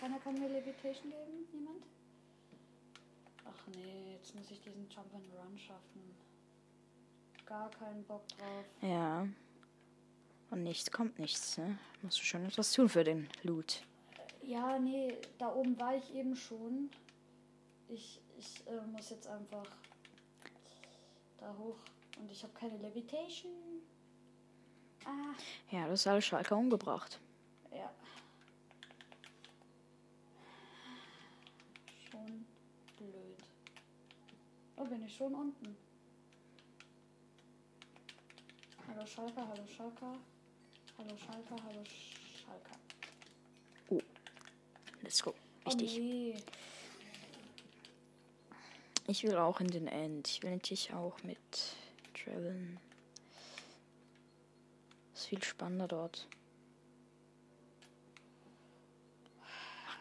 [0.00, 1.46] keiner kann mir Levitation geben?
[1.52, 1.84] Niemand?
[3.44, 6.14] Ach nee, jetzt muss ich diesen Jump and Run schaffen.
[7.46, 8.64] Gar keinen Bock drauf.
[8.82, 9.26] Ja.
[10.50, 11.78] Und nichts kommt nichts, ne?
[12.02, 13.82] Musst du schon etwas tun für den Loot.
[14.42, 16.90] Ja, nee, da oben war ich eben schon.
[17.88, 19.66] Ich, ich äh, muss jetzt einfach
[21.38, 21.76] da hoch.
[22.18, 23.52] Und ich habe keine Levitation.
[25.04, 25.34] Ah,
[25.70, 27.18] Ja, das ist alles Schalker umgebracht.
[27.78, 27.90] Ja.
[32.10, 32.46] Schon
[32.96, 33.44] blöd.
[34.76, 35.76] Oh, bin ich schon unten.
[38.88, 40.12] Hallo Schalker, hallo Schalker.
[40.96, 42.78] Hallo Schalker, hallo Schalker.
[45.02, 45.32] Let's go.
[45.64, 45.98] Oh Richtig.
[45.98, 46.36] nee.
[49.06, 50.28] Ich will auch in den End.
[50.28, 51.38] Ich will natürlich auch mit
[52.12, 52.78] traveln.
[55.14, 56.28] Ist viel spannender dort.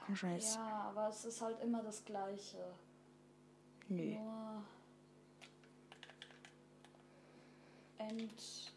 [0.10, 0.56] Jetzt.
[0.56, 2.74] Ja, aber es ist halt immer das Gleiche.
[3.90, 4.16] Nö.
[4.16, 4.64] Nur
[7.98, 8.74] End,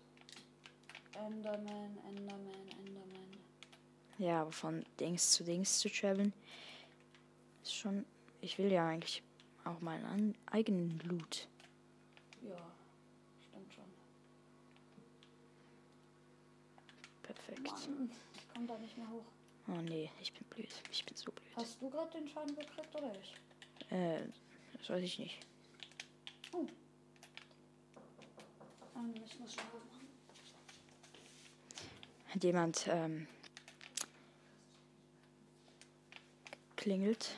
[1.14, 3.31] Enderman, Enderman, Enderman.
[4.19, 6.33] Ja, aber von Dings zu Dings zu traveln
[7.62, 8.05] ist schon.
[8.40, 9.23] Ich will ja eigentlich
[9.64, 11.49] auch meinen an, eigenen Loot.
[12.43, 12.57] Ja,
[13.40, 13.85] stimmt schon.
[17.23, 17.88] Perfekt.
[17.88, 19.27] Mann, ich komme da nicht mehr hoch.
[19.73, 20.69] Oh nee, ich bin blöd.
[20.91, 21.47] Ich bin so blöd.
[21.55, 23.35] Hast du gerade den Schein gekriegt oder ich?
[23.93, 24.21] Äh,
[24.77, 25.39] das weiß ich nicht.
[26.53, 26.67] Oh.
[28.97, 30.09] Ähm, ich muss was machen.
[32.33, 33.29] Hat jemand ähm,
[36.77, 37.37] klingelt?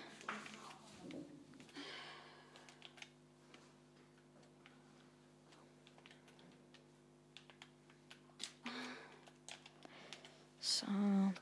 [10.61, 10.87] So,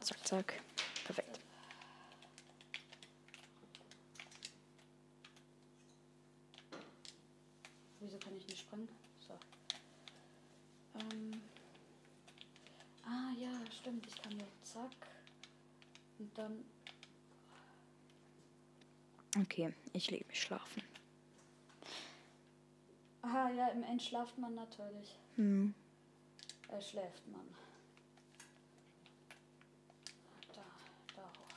[0.00, 0.69] zack, zack.
[1.10, 1.40] Perfekt.
[7.98, 8.88] Wieso kann ich nicht springen?
[9.26, 9.36] So.
[10.94, 11.42] Ähm.
[13.04, 14.06] Ah ja, stimmt.
[14.06, 15.08] Ich kann jetzt zack.
[16.20, 16.64] Und dann.
[19.36, 20.80] Okay, ich lege mich schlafen.
[23.22, 25.18] Aha, ja, im End schlaft man natürlich.
[25.34, 25.74] Hm.
[26.68, 27.48] Äh, schläft man.
[30.54, 30.62] Da,
[31.16, 31.50] da hoch.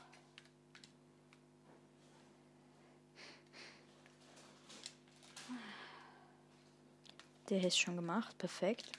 [7.48, 8.36] Der hier ist schon gemacht.
[8.38, 8.90] Perfekt.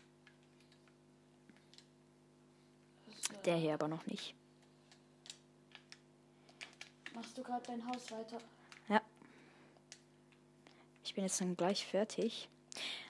[3.46, 4.36] Der hier aber noch nicht.
[7.14, 8.38] Machst du gerade dein Haus weiter?
[8.90, 9.02] Ja.
[11.04, 12.50] Ich bin jetzt dann gleich fertig.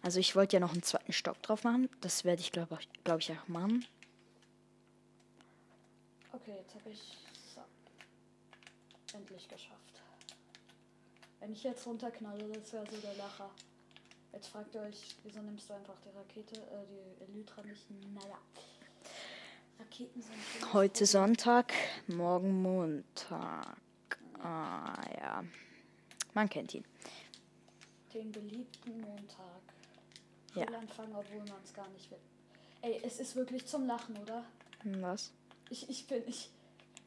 [0.04, 1.90] Also ich wollte ja noch einen zweiten Stock drauf machen.
[2.02, 3.86] Das werde ich, glaube ich, glaub ich, auch machen.
[6.32, 7.18] Okay, jetzt habe ich
[7.54, 7.62] so.
[9.18, 10.02] endlich geschafft.
[11.40, 13.50] Wenn ich jetzt runterknalle, das wäre so der Lacher.
[14.36, 17.90] Jetzt fragt ihr euch, wieso nimmst du einfach die Rakete, äh, die Elytra nicht?
[18.14, 18.38] Naja.
[19.80, 21.06] Raketen sind Heute.
[21.06, 21.72] Sonntag,
[22.08, 23.78] morgen Montag.
[24.40, 25.42] Ah ja.
[26.34, 26.84] Man kennt ihn.
[28.14, 29.62] Den beliebten Montag.
[30.54, 30.66] Ja.
[30.66, 32.20] Schulanfang, obwohl man es gar nicht will.
[32.82, 34.44] Ey, es ist wirklich zum Lachen, oder?
[34.82, 35.32] Hm, Was?
[35.70, 36.50] Ich, ich bin, ich,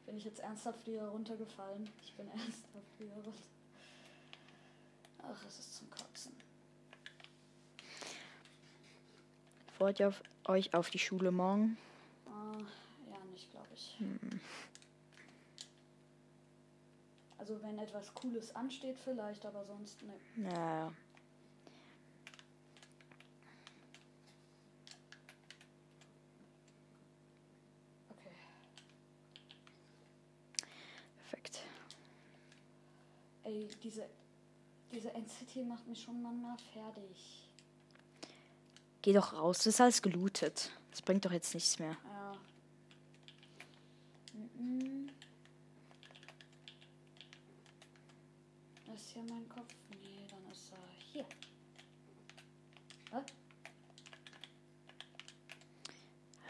[0.07, 1.91] bin ich jetzt ernsthaft wieder runtergefallen?
[2.03, 3.33] Ich bin ernsthaft wieder runter.
[5.23, 6.38] Ach, es ist zum Kotzen.
[9.79, 11.79] Freut ihr auf, euch auf die Schule morgen?
[12.27, 12.59] Ah,
[13.09, 13.95] ja, nicht, glaube ich.
[14.01, 14.19] Hm.
[17.39, 20.15] Also wenn etwas Cooles ansteht vielleicht, aber sonst ne.
[20.51, 20.93] Ja.
[28.11, 28.35] Okay.
[31.19, 31.63] Perfekt.
[33.45, 34.11] Ey, diese,
[34.91, 37.48] diese NCT macht mich schon manchmal fertig.
[39.09, 40.71] Geh doch raus, das ist alles gelootet.
[40.91, 41.97] Das bringt doch jetzt nichts mehr.
[42.13, 42.37] Ja.
[44.35, 45.09] Mhm.
[48.95, 49.75] Ist hier mein Kopf?
[49.89, 50.79] Nee, dann ist er
[51.11, 51.27] hier.
[53.11, 53.25] Was?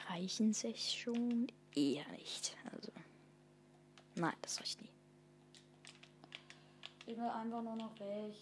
[0.09, 1.47] Reichen sich schon?
[1.77, 2.57] Eher nicht.
[2.73, 2.91] Also.
[4.17, 4.91] Nein, das reicht nie.
[7.07, 8.35] Ich will einfach nur noch weg.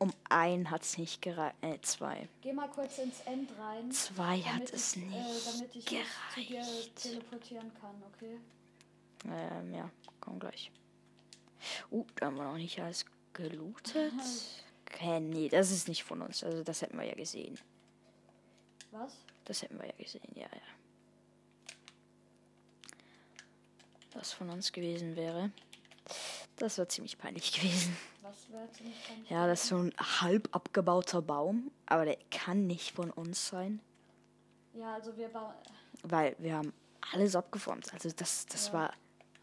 [0.00, 1.56] Um ein hat es nicht gereicht.
[1.60, 2.26] Äh, zwei.
[2.40, 3.92] Geh mal kurz ins End rein.
[3.92, 6.96] Zwei hat es ich, nicht Äh, damit ich mich zu dir gereicht.
[6.96, 8.38] teleportieren kann, okay?
[9.26, 10.72] Ähm, ja, komm gleich.
[11.90, 14.12] Uh, da haben wir noch nicht alles gelootet.
[14.92, 16.42] Okay, nee, das ist nicht von uns.
[16.42, 17.56] Also das hätten wir ja gesehen.
[18.90, 19.12] Was?
[19.44, 20.48] Das hätten wir ja gesehen, ja, ja.
[24.10, 25.52] Das von uns gewesen wäre.
[26.60, 27.96] Das wäre ziemlich peinlich gewesen.
[28.22, 32.66] Was wäre ziemlich peinlich Ja, das ist so ein halb abgebauter Baum, aber der kann
[32.66, 33.80] nicht von uns sein,
[34.74, 35.54] Ja, also wir bauen.
[36.02, 36.72] weil wir haben
[37.12, 37.92] alles abgeformt.
[37.94, 38.72] Also das, das Ja.
[38.74, 38.94] war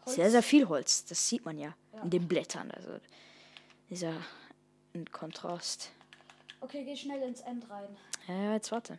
[0.06, 1.04] Holz- sehr, sehr viel Holz.
[1.06, 2.02] Das sieht man ja, Ja.
[2.02, 2.70] in den Blättern.
[2.70, 2.98] Also
[3.90, 4.14] dieser
[4.94, 5.90] ein Kontrast.
[6.60, 7.96] Okay, geh schnell ins End rein.
[8.28, 8.98] Ja, jetzt warte.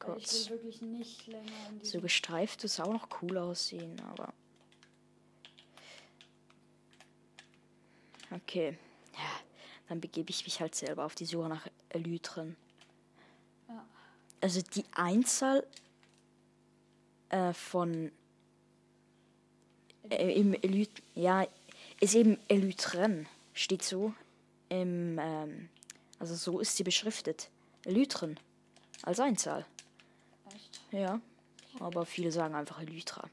[0.00, 0.50] Weil ich Kurz.
[0.50, 4.32] will wirklich nicht länger in So gestreift ist auch noch cool aussehen, aber.
[8.34, 8.76] Okay.
[9.14, 9.30] Ja,
[9.88, 12.56] dann begebe ich mich halt selber auf die Suche nach Elytren.
[13.68, 13.84] Ja.
[14.40, 15.66] Also die Einzahl
[17.28, 18.10] äh, von
[20.10, 21.46] äh, im Elyt ja
[22.00, 24.12] ist eben Elytren steht so
[24.68, 25.68] im ähm,
[26.18, 27.50] also so ist sie beschriftet
[27.84, 28.38] Elytren
[29.02, 29.64] als Einzahl.
[30.54, 30.80] Echt?
[30.90, 31.20] Ja,
[31.78, 33.28] aber viele sagen einfach Elytra.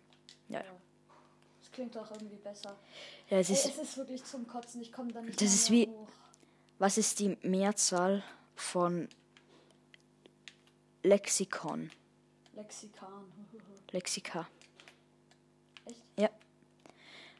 [0.49, 0.81] Ja, Ja.
[1.71, 2.75] Das klingt auch irgendwie besser.
[3.29, 4.81] ja es Ey, ist, es ist wirklich zum Kotzen.
[4.81, 6.10] Ich komme da nicht Das ist wie- hoch.
[6.79, 8.23] was ist die Mehrzahl
[8.55, 9.07] von
[11.03, 11.89] Lexikon?
[12.53, 13.31] Lexikan.
[13.91, 14.47] Lexika.
[15.86, 16.03] Echt?
[16.17, 16.29] Ja.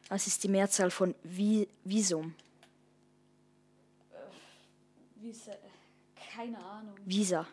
[0.08, 2.34] Was ist die Mehrzahl von Vi Visum?
[5.22, 5.56] Äh,
[6.34, 6.96] Keine Ahnung.
[7.04, 7.46] Visa.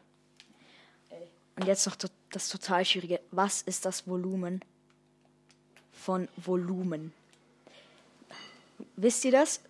[1.09, 1.27] Ey.
[1.57, 1.97] Und jetzt noch
[2.31, 3.19] das total schwierige.
[3.31, 4.63] Was ist das Volumen
[5.99, 7.13] von Volumen?
[8.95, 9.61] Wisst ihr das?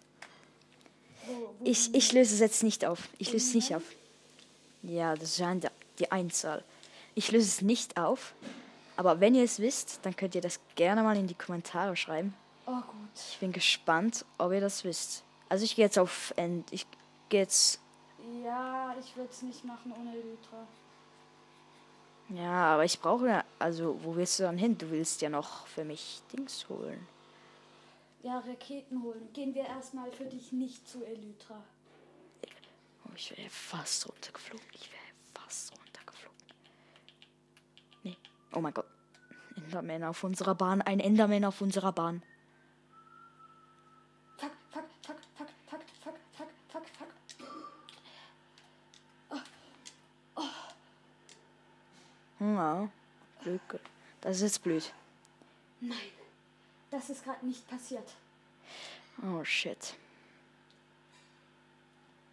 [1.64, 3.10] Ich, ich löse es jetzt nicht auf.
[3.18, 3.84] Ich löse es nicht auf.
[4.84, 5.68] Ja, das ist ja die-
[6.00, 6.64] die Einzahl.
[7.16, 8.34] Ich löse es nicht auf.
[8.96, 12.34] Aber wenn ihr es wisst, dann könnt ihr das gerne mal in die Kommentare schreiben.
[12.66, 13.10] Oh gut.
[13.32, 15.24] Ich bin gespannt, ob ihr das wisst.
[15.50, 16.72] Also ich gehe jetzt auf End.
[16.72, 16.86] Ich
[17.30, 17.80] gehe jetzt.
[18.44, 20.68] Ja, ich würde es nicht machen ohne Elytra.
[22.30, 23.44] Ja, aber ich brauche ja.
[23.58, 24.78] Also, wo willst du dann hin?
[24.78, 27.08] Du willst ja noch für mich Dings holen.
[28.22, 29.30] Ja, Raketen holen.
[29.34, 31.64] Gehen wir erstmal für dich nicht zu Elytra.
[33.06, 34.66] Oh, ich wäre fast runtergeflogen.
[34.74, 35.02] Ich wäre
[35.34, 36.38] fast runtergeflogen.
[38.04, 38.18] Nee.
[38.54, 38.86] Oh mein Gott.
[39.56, 40.82] Enderman auf unserer Bahn.
[40.82, 42.22] Ein Enderman auf unserer Bahn.
[52.56, 52.90] Ja.
[53.44, 53.80] Lücke.
[54.22, 54.94] Das ist jetzt blöd.
[55.80, 55.98] Nein,
[56.92, 58.14] das ist gerade nicht passiert.
[59.24, 59.96] Oh shit.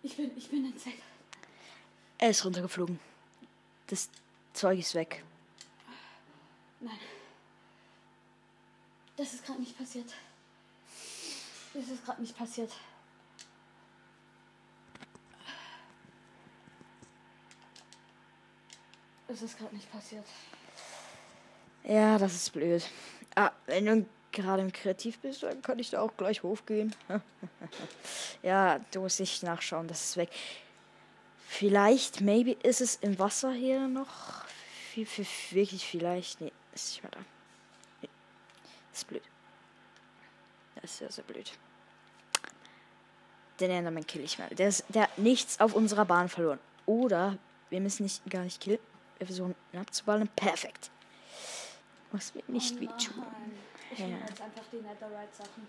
[0.03, 0.95] Ich bin, ich bin in Zeit.
[2.19, 2.99] Er ist runtergeflogen.
[3.89, 4.09] Das
[4.53, 5.25] Zeug ist weg.
[6.81, 6.99] Nein.
[9.17, 10.13] Das ist gerade nicht passiert.
[11.73, 12.73] Das ist gerade nicht passiert.
[19.29, 20.25] Es ist gerade nicht passiert.
[21.85, 22.89] Ja, das ist blöd.
[23.35, 26.95] Ah, wenn du gerade im Kreativ bist, dann kann ich da auch gleich hochgehen.
[28.43, 30.31] ja, du musst nicht nachschauen, das ist weg.
[31.49, 34.45] Vielleicht, maybe ist es im Wasser hier noch.
[34.93, 36.41] Viel, viel, wirklich vielleicht.
[36.41, 37.21] Nee, ist nicht mehr da.
[38.03, 38.09] Nee.
[38.91, 39.23] Das ist blöd.
[40.75, 41.53] Das ist sehr, sehr blöd.
[43.61, 44.49] Den Enderman kill ich mal.
[44.51, 46.59] Der, ist, der hat nichts auf unserer Bahn verloren.
[46.85, 47.39] Oder
[47.71, 48.81] wir müssen nicht gar nicht killen.
[49.19, 50.29] Wir versuchen abzuballen.
[50.29, 50.91] Perfekt.
[52.13, 53.25] Muss mir nicht Oh wehtun.
[53.91, 54.07] Ich Ja.
[54.07, 55.69] nehme jetzt einfach die Netherite-Sachen.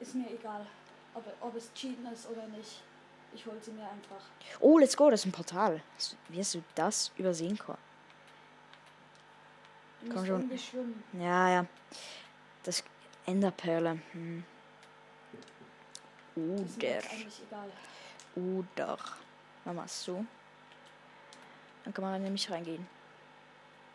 [0.00, 0.66] Ist mir egal,
[1.14, 2.82] ob, ob es Cheaten ist oder nicht.
[3.34, 4.24] Ich hol sie mir einfach.
[4.60, 5.82] Oh, let's go, das ist ein Portal.
[6.28, 7.58] Wie hast du das übersehen,
[10.12, 11.02] Komm musst schon.
[11.14, 11.66] Ja, ja.
[12.62, 12.84] Das
[13.26, 13.98] Enderperle.
[14.12, 14.44] Hm.
[16.36, 17.02] Oder.
[18.36, 18.98] Oder.
[19.64, 20.24] Es so.
[21.84, 22.86] Dann kann man da nämlich reingehen.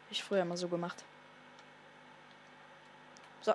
[0.05, 1.03] Hab ich früher immer so gemacht.
[3.41, 3.53] So.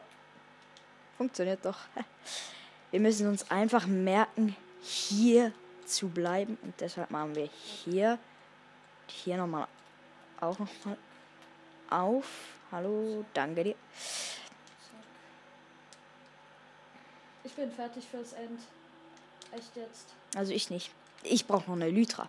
[1.17, 1.79] Funktioniert doch.
[2.91, 5.53] Wir müssen uns einfach merken, hier
[5.85, 6.59] zu bleiben.
[6.63, 8.19] Und deshalb machen wir hier.
[9.09, 9.67] Hier nochmal.
[10.41, 10.97] Auch nochmal
[11.91, 12.27] auf.
[12.71, 13.75] Hallo, danke dir.
[17.43, 18.61] Ich bin fertig fürs End.
[19.53, 20.15] Echt jetzt.
[20.35, 20.91] Also ich nicht.
[21.23, 22.29] Ich brauche noch eine Lytra.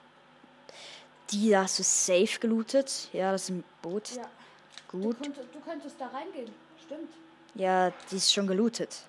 [1.32, 3.10] Die hast du safe gelootet.
[3.14, 4.12] Ja, das ist ein Boot.
[4.16, 4.30] Ja.
[4.92, 5.22] Du, Gut.
[5.22, 6.52] könnt, du könntest da reingehen.
[6.86, 7.12] Stimmt.
[7.56, 9.04] Ja, die ist schon gelootet.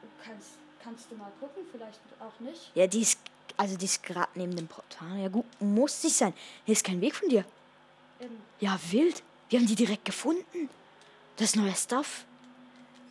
[0.00, 0.50] Du kannst,
[0.82, 2.70] kannst du mal gucken, vielleicht auch nicht.
[2.74, 3.18] Ja, die ist.
[3.56, 5.18] Also die ist gerade neben dem Portal.
[5.18, 6.32] Ja gut, muss nicht sein.
[6.64, 7.44] Hier ist kein Weg von dir.
[8.18, 8.40] Eben.
[8.60, 9.22] Ja, wild.
[9.50, 10.70] Wir haben die direkt gefunden.
[11.36, 12.24] Das ist neuer Stuff.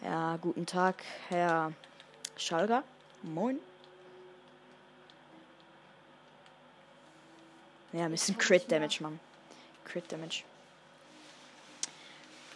[0.03, 1.71] Ja, guten Tag, Herr
[2.35, 2.83] Schalger.
[3.21, 3.59] Moin.
[7.93, 8.71] Ja, wir müssen kann Crit.
[8.71, 9.19] Damage machen.
[9.85, 10.43] Crit Damage.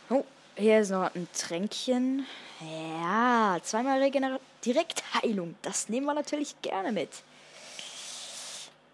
[0.09, 0.23] Oh,
[0.55, 2.25] hier ist noch ein Tränkchen.
[2.61, 5.55] Ja, zweimal Regener Direktheilung.
[5.61, 7.09] Das nehmen wir natürlich gerne mit.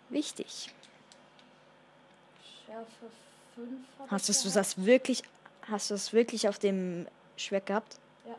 [0.10, 0.74] Wichtig.
[2.66, 3.12] Schärfe
[3.56, 3.70] 5.
[4.10, 5.24] Hast du das wirklich,
[5.70, 7.98] hast du das wirklich auf dem Schwert gehabt?
[8.26, 8.36] Ja.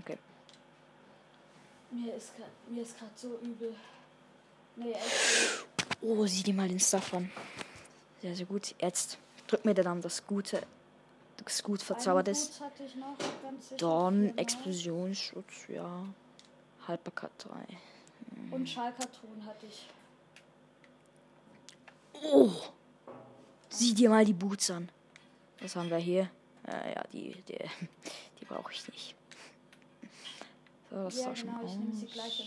[0.00, 0.18] Okay.
[1.90, 3.74] Mir ist grad, mir ist gerade so übel.
[4.76, 5.67] Nee, echt.
[6.00, 7.30] Oh, sieh dir mal den Stuff an.
[8.22, 8.74] Sehr, sehr gut.
[8.80, 10.62] Jetzt drück mir dann das Gute,
[11.44, 12.60] das gut verzaubert ist.
[13.78, 14.38] Dann viermal.
[14.38, 16.04] Explosionsschutz, ja.
[16.86, 17.66] Haltbarkeit 3.
[18.50, 19.88] Und Schalkerton hatte ich.
[22.22, 22.50] Oh!
[23.68, 24.88] Sieh dir mal die Boots an.
[25.60, 26.30] Was haben wir hier?
[26.66, 27.58] Äh, ja, die, die,
[28.40, 29.14] die brauche ich nicht.
[30.90, 32.12] So, das ja, sah schon genau, ich nehme sie aus.
[32.12, 32.40] gleich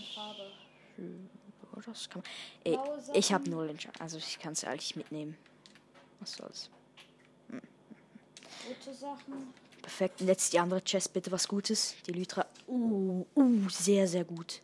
[1.86, 2.74] das kann man.
[2.74, 2.80] Ey,
[3.14, 4.02] ich habe null Entscheidung.
[4.02, 5.38] Also ich kann es eigentlich mitnehmen.
[6.20, 6.70] Was soll's.
[8.68, 9.54] Rote Sachen.
[9.82, 10.22] Perfekt.
[10.22, 11.96] Und jetzt die andere Chest, bitte was Gutes.
[12.06, 12.46] Die Lytra.
[12.68, 14.62] Uh, uh, sehr, sehr gut.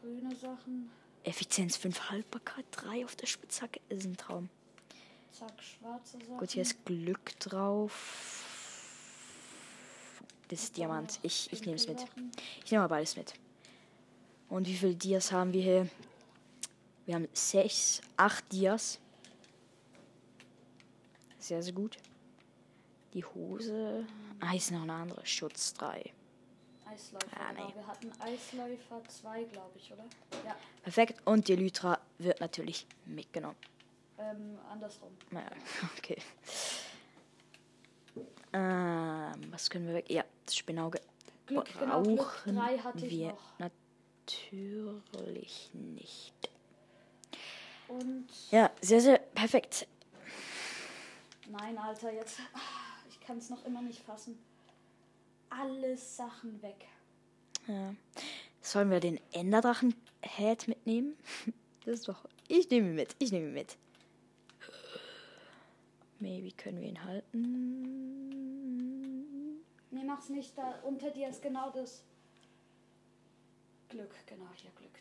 [0.00, 0.90] Grüne Sachen.
[1.24, 4.48] Effizienz 5, Haltbarkeit 3 auf der Spitzhacke ist ein Traum.
[5.30, 6.38] Zack, schwarze Sachen.
[6.38, 8.44] Gut, hier ist Glück drauf.
[10.48, 11.18] Das ist Diamant.
[11.22, 12.06] Ich, ich nehme es mit.
[12.64, 13.34] Ich nehme mal beides mit.
[14.48, 15.88] Und wie viele Dias haben wir hier?
[17.04, 18.98] Wir haben 6, 8 Dias.
[21.38, 21.96] Sehr, sehr gut.
[23.14, 24.06] Die Hose.
[24.40, 25.24] Ah, ist noch eine andere.
[25.26, 26.12] Schutz 3.
[26.86, 27.26] Eisläufer.
[27.38, 27.66] Ah, genau.
[27.66, 27.74] nee.
[27.74, 30.04] Wir hatten Eisläufer 2, glaube ich, oder?
[30.44, 30.56] Ja.
[30.82, 31.26] Perfekt.
[31.26, 33.56] Und die Lytra wird natürlich mitgenommen.
[34.18, 35.10] Ähm, andersrum.
[35.30, 35.50] Naja,
[35.98, 36.16] okay.
[38.52, 40.10] Ähm, was können wir weg?
[40.10, 41.00] Ja, das Spinnauge.
[41.46, 43.70] Glück, genau, Glück brauchen 3 hatte ich wir noch.
[44.32, 46.34] Natürlich nicht.
[47.88, 49.86] Und Ja, sehr, sehr perfekt.
[51.48, 52.38] nein, Alter, jetzt.
[52.54, 52.58] ah,
[53.08, 54.38] Ich kann es noch immer nicht fassen.
[55.50, 56.86] Alle Sachen weg.
[57.66, 57.94] Ja.
[58.60, 61.16] Sollen wir den Enderdrachen-Head mitnehmen?
[61.84, 62.26] Das ist doch.
[62.48, 63.16] Ich nehme ihn mit.
[63.18, 63.78] Ich nehme ihn mit.
[66.18, 67.38] Maybe können wir ihn halten.
[69.90, 70.58] Nee, mach's nicht.
[70.58, 72.02] Da unter dir ist genau das.
[73.88, 74.92] Glück, genau, hier Glück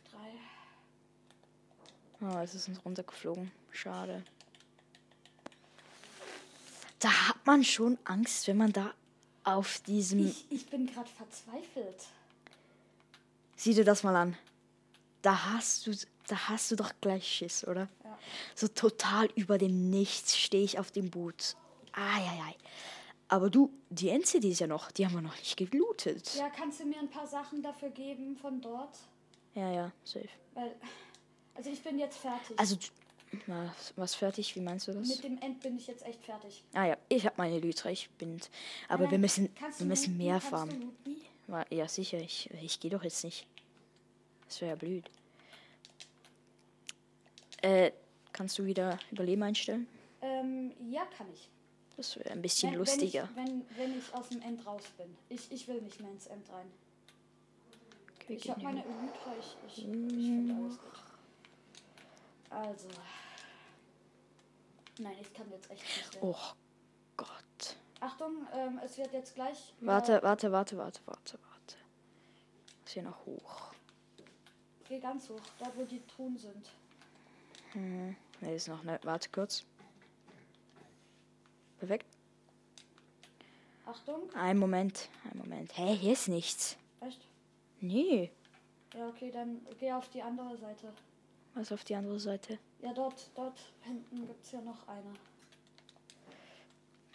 [2.19, 2.27] 3.
[2.29, 3.51] Oh, es ist uns runtergeflogen.
[3.71, 4.23] Schade.
[6.99, 8.93] Da hat man schon Angst, wenn man da
[9.43, 10.25] auf diesem.
[10.27, 12.07] Ich, ich bin gerade verzweifelt.
[13.55, 14.37] Sieh dir das mal an.
[15.21, 15.95] Da hast du,
[16.27, 17.89] da hast du doch gleich Schiss, oder?
[18.03, 18.17] Ja.
[18.55, 21.55] So total über dem Nichts stehe ich auf dem Boot.
[21.91, 22.55] Eieiei.
[23.29, 26.35] Aber du, die NCD ist ja noch, die haben wir noch nicht gelootet.
[26.35, 28.97] Ja, kannst du mir ein paar Sachen dafür geben von dort?
[29.53, 30.29] Ja, ja, safe.
[30.53, 30.73] Weil,
[31.55, 32.57] also ich bin jetzt fertig.
[32.57, 32.87] Also, du-
[33.47, 34.55] was, was fertig?
[34.55, 35.07] Wie meinst du das?
[35.09, 36.63] Mit dem End bin ich jetzt echt fertig.
[36.73, 38.39] Ah ja, ich habe meine Lytra, ich bin.
[38.87, 39.49] Aber Nein, wir müssen,
[39.79, 40.17] wir müssen looten?
[40.17, 40.95] mehr farmen.
[41.69, 43.45] Ja, sicher, ich, ich gehe doch jetzt nicht.
[44.47, 45.09] Das wäre ja blöd.
[47.61, 47.91] Äh,
[48.31, 49.87] kannst du wieder Überleben einstellen?
[50.21, 51.49] Ähm, ja, kann ich.
[51.97, 53.27] Das wäre ein bisschen Wenn, lustiger.
[53.33, 55.17] Wenn ich, wenn, wenn ich aus dem End raus bin.
[55.29, 56.71] Ich, ich will nicht mehr ins End rein.
[58.15, 58.85] Okay, Ich habe nicht meine.
[58.85, 61.03] Elytra, ich, ich, ich finde alles gut.
[62.51, 62.87] Also.
[64.99, 66.17] Nein, ich kann jetzt echt nicht.
[66.21, 66.35] Oh
[67.17, 67.27] Gott.
[67.99, 69.73] Achtung, ähm, es wird jetzt gleich.
[69.81, 71.75] Warte, warte, warte, warte, warte, warte.
[72.85, 73.73] Ist hier noch hoch.
[74.87, 76.69] Geh ganz hoch, da wo die Truhen sind.
[77.73, 78.15] Hm.
[78.39, 78.99] Ne, ist noch ne.
[79.03, 79.65] Warte kurz.
[81.79, 82.05] Perfekt.
[83.85, 85.77] Achtung, Ein Moment, ein Moment.
[85.77, 86.77] Hä, hier ist nichts.
[86.99, 87.25] echt?
[87.79, 88.31] Nee.
[88.93, 90.91] Ja, okay, dann geh auf die andere Seite.
[91.53, 92.59] Was auf die andere Seite?
[92.81, 95.13] Ja, dort, dort hinten gibt es ja noch eine.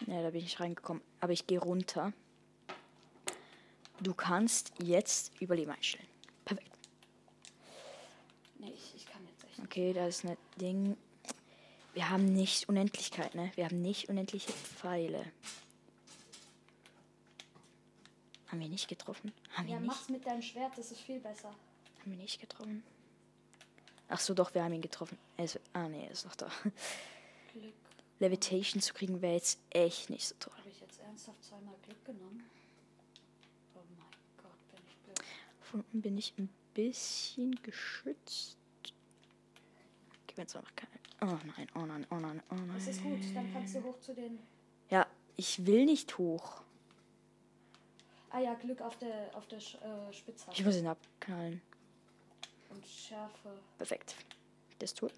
[0.07, 1.03] Ja, da bin ich reingekommen.
[1.21, 2.13] Aber ich gehe runter.
[4.01, 6.09] Du kannst jetzt Überleben einstellen.
[6.45, 6.73] Perfekt.
[8.59, 9.67] Nee, ich, ich kann jetzt echt nicht.
[9.67, 10.97] Okay, da ist ein Ding.
[11.95, 13.53] Wir haben nicht Unendlichkeit, ne?
[13.55, 15.25] Wir haben nicht unendliche Pfeile.
[18.49, 19.33] Haben wir nicht getroffen?
[19.55, 19.89] Haben wir Ja, nicht?
[19.89, 21.49] mach's mit deinem Schwert, das ist viel besser.
[22.01, 22.83] Haben wir nicht getroffen?
[24.09, 25.17] Ach so, doch, wir haben ihn getroffen.
[25.39, 26.51] Ist, ah, nee, er ist noch da.
[27.53, 27.73] Glück.
[28.19, 30.53] Levitation zu kriegen wäre jetzt echt nicht so toll.
[30.59, 32.45] Habe ich jetzt ernsthaft zweimal Glück genommen?
[33.75, 34.07] Oh mein
[34.43, 35.19] Gott, bin ich blöd.
[35.61, 38.57] Von unten bin ich ein bisschen geschützt.
[40.27, 40.93] Gib mir jetzt einfach keine.
[41.23, 42.73] Oh nein, oh nein, oh nein, oh nein.
[42.75, 44.41] Das ist gut, dann kannst du hoch zu den.
[44.91, 45.07] Ja,
[45.37, 46.63] ich will nicht hoch.
[48.31, 50.51] Ah ja, Glück auf der, auf der äh, Spitze.
[50.53, 51.63] Ich muss ihn abknallen.
[52.71, 53.61] Und Schärfe.
[53.79, 54.17] Perfekt.
[54.81, 55.13] Ist tot.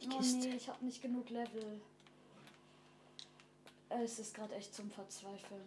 [0.00, 0.48] Die Oh Kiste.
[0.48, 1.80] nee, ich habe nicht genug Level.
[3.90, 5.62] Es ist gerade echt zum Verzweifeln.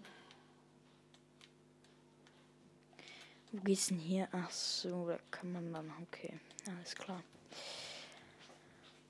[3.53, 4.27] Wo geht's denn hier?
[4.31, 5.91] Ach so, da kann man dann.
[6.01, 6.33] Okay,
[6.67, 7.23] alles klar.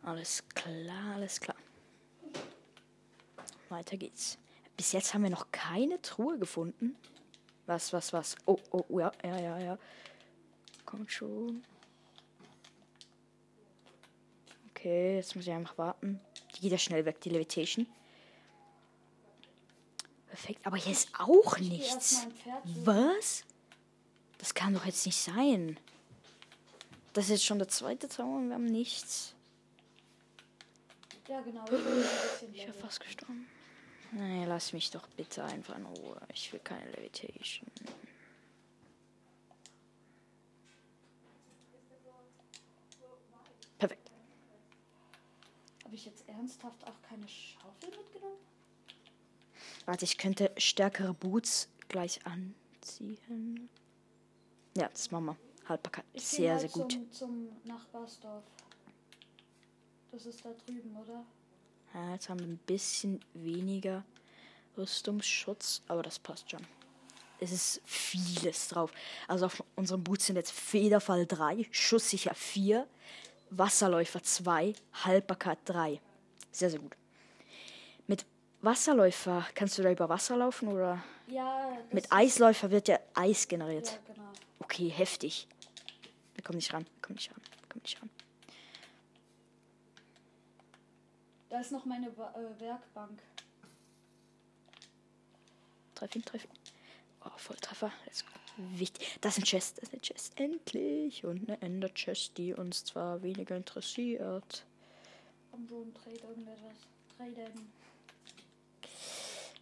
[0.03, 1.57] Alles klar, alles klar.
[3.69, 4.37] Weiter geht's.
[4.75, 6.95] Bis jetzt haben wir noch keine Truhe gefunden.
[7.65, 8.35] Was, was, was?
[8.45, 9.77] Oh, oh, ja, ja, ja, ja.
[10.85, 11.63] Kommt schon.
[14.71, 16.19] Okay, jetzt muss ich einfach warten.
[16.55, 17.87] Die geht ja schnell weg, die Levitation.
[20.27, 22.27] Perfekt, aber hier ist auch nichts.
[22.83, 23.45] Was?
[24.39, 25.79] Das kann doch jetzt nicht sein.
[27.13, 29.35] Das ist jetzt schon der zweite Tower und wir haben nichts.
[31.27, 31.63] Ja, genau.
[31.65, 33.47] Ich Ich wäre fast gestorben.
[34.11, 36.19] Nee, lass mich doch bitte einfach in Ruhe.
[36.33, 37.67] Ich will keine Levitation.
[43.79, 44.11] Perfekt.
[45.83, 48.37] Habe ich jetzt ernsthaft auch keine Schaufel mitgenommen?
[49.85, 53.69] Warte, ich könnte stärkere Boots gleich anziehen.
[54.75, 55.52] Ja, das machen wir.
[55.67, 56.05] Haltbarkeit.
[56.13, 56.91] Ich Sehr, sehr gut.
[56.91, 58.43] Zum, zum Nachbarsdorf.
[60.11, 61.23] Das ist da drüben, oder?
[61.93, 64.03] Ja, jetzt haben wir ein bisschen weniger
[64.77, 66.61] Rüstungsschutz, aber das passt schon.
[67.39, 68.91] Es ist vieles drauf.
[69.27, 72.87] Also auf unserem Boot sind jetzt Federfall 3, Schusssicher 4,
[73.49, 75.99] Wasserläufer 2, Haltbarkeit 3.
[76.51, 76.95] Sehr, sehr gut.
[78.07, 78.25] Mit
[78.61, 81.77] Wasserläufer kannst du da über Wasser laufen oder Ja.
[81.91, 83.87] mit Eisläufer wird ja Eis generiert.
[84.07, 84.29] Ja, genau.
[84.59, 85.47] Okay, heftig.
[86.43, 88.09] Wir kommen nicht ran, wir kommen nicht ran, wir kommen nicht ran.
[91.49, 93.21] Da ist noch meine Wa- äh, Werkbank.
[95.95, 96.49] Treff ihn, treff ihn.
[97.23, 97.93] Oh, Volltreffer.
[98.05, 98.31] Let's go.
[98.57, 99.07] Wichtig.
[99.21, 100.33] Das ist ein Chest, das ist ein Chest.
[100.37, 101.23] Endlich.
[101.23, 104.65] Und eine Ender Chest, die uns zwar weniger interessiert.
[105.49, 106.73] Komm schon, trade irgendetwas.
[107.15, 107.71] Traden.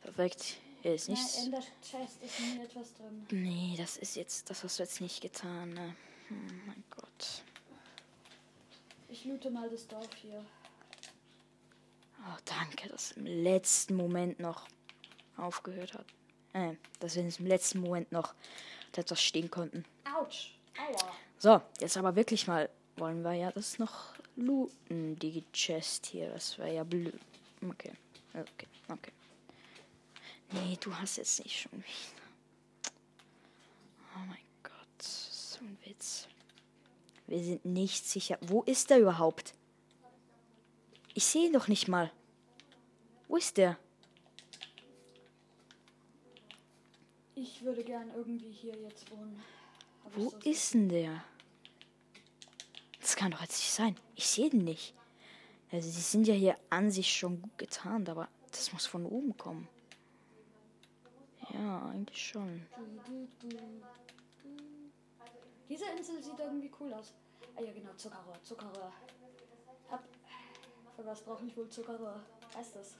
[0.01, 0.55] Perfekt.
[0.81, 1.43] Hier ist nichts.
[1.43, 3.27] in der Chest ist nie etwas drin.
[3.29, 5.75] Nee, das ist jetzt, das hast du jetzt nicht getan.
[5.75, 5.95] Ne?
[6.31, 7.43] Hm, mein Gott.
[9.09, 10.43] Ich loote mal das Dorf hier.
[12.19, 14.67] Oh, danke, dass im letzten Moment noch
[15.35, 16.05] aufgehört hat.
[16.53, 18.33] Äh, dass wir im letzten Moment noch
[18.95, 19.83] etwas stehen konnten.
[20.15, 20.55] Autsch!
[20.77, 21.11] Aua!
[21.37, 26.29] So, jetzt aber wirklich mal wollen wir ja das noch looten, die Chest hier.
[26.29, 27.19] Das wäre ja blöd.
[27.61, 27.93] Okay,
[28.33, 29.11] okay, okay.
[30.51, 32.21] Nee, du hast jetzt nicht schon wieder.
[34.15, 34.50] Oh mein Gott,
[35.61, 36.27] so ein Witz.
[37.27, 38.37] Wir sind nicht sicher.
[38.41, 39.53] Wo ist der überhaupt?
[41.13, 42.11] Ich sehe ihn doch nicht mal.
[43.27, 43.77] Wo ist der?
[47.35, 49.41] Ich würde gern irgendwie hier jetzt wohnen.
[50.05, 51.23] Ich Wo ist denn der?
[52.99, 53.95] Das kann doch jetzt nicht sein.
[54.15, 54.93] Ich sehe den nicht.
[55.71, 59.37] Also, die sind ja hier an sich schon gut getarnt, aber das muss von oben
[59.37, 59.67] kommen.
[61.53, 62.65] Ja, eigentlich schon.
[65.71, 67.13] Diese Insel sieht irgendwie cool aus.
[67.55, 68.91] Ah ja, genau, Zuckerrohr, Zuckerrohr.
[69.89, 70.03] Hab,
[70.97, 72.21] für was brauche ich wohl Zuckerrohr?
[72.53, 72.95] Weißt das?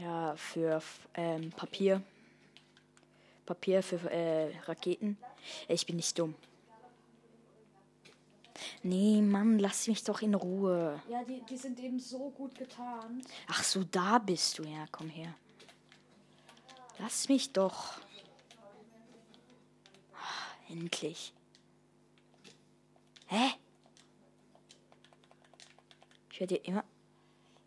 [0.00, 0.80] Ja, für
[1.14, 2.00] ähm, Papier.
[3.44, 5.18] Papier für äh, Raketen.
[5.66, 6.36] Ich bin nicht dumm.
[8.84, 11.02] Nee, Mann, lass mich doch in Ruhe.
[11.08, 13.26] Ja, die, die sind eben so gut getarnt.
[13.48, 14.62] Ach so, da bist du.
[14.62, 15.34] Ja, komm her.
[17.00, 17.98] Lass mich doch.
[20.14, 21.32] Ah, Endlich.
[23.26, 23.50] Hä?
[26.32, 26.84] Ich werde dir immer.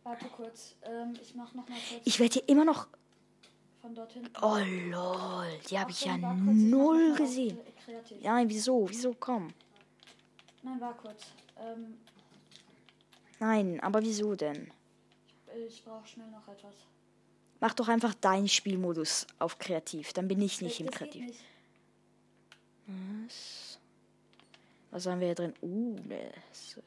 [0.04, 2.88] Warte kurz, ähm, ich mach noch mal kurz Ich werde dir immer noch.
[3.82, 4.32] von dort hinten.
[4.42, 7.58] Oh lol, die habe ich ja ich null gesehen.
[7.58, 8.22] kre- Kreativ.
[8.22, 8.90] Ja, wieso?
[8.90, 9.14] Wieso?
[9.20, 9.54] Komm.
[10.64, 11.24] Nein, war kurz.
[11.58, 11.98] Ähm,
[13.40, 14.72] Nein, aber wieso denn?
[15.68, 16.76] ich brauche schnell noch etwas.
[17.62, 20.14] Mach doch einfach deinen Spielmodus auf kreativ.
[20.14, 21.26] Dann bin ich nicht Äh, im das geht kreativ.
[21.26, 21.40] nicht.
[23.26, 23.69] Was
[24.92, 25.54] haben wir hier drin?
[25.62, 26.32] Uh, ne,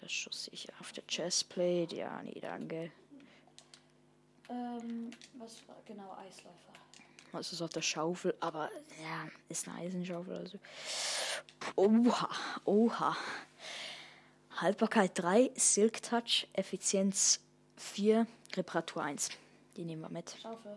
[0.07, 1.95] schusssicher auf der Chestplate.
[1.95, 2.91] Ja, nee, danke.
[4.49, 6.73] Ähm, was war genau Eisläufer?
[7.33, 8.35] Was ist auf der Schaufel?
[8.41, 8.71] Aber
[9.03, 10.37] ja, ist eine Eisenschaufel.
[10.37, 10.59] Also.
[11.77, 12.29] Oha,
[12.65, 13.17] oha.
[14.57, 17.41] Haltbarkeit 3, Silk Touch, Effizienz
[17.77, 19.31] 4, Reparatur 1.
[19.77, 20.37] Die nehmen wir mit.
[20.43, 20.77] Schaufel.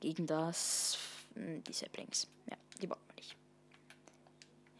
[0.00, 0.98] Gegen das,
[1.34, 2.28] hm, die Saplings.
[2.50, 3.36] Ja, die brauchen wir nicht.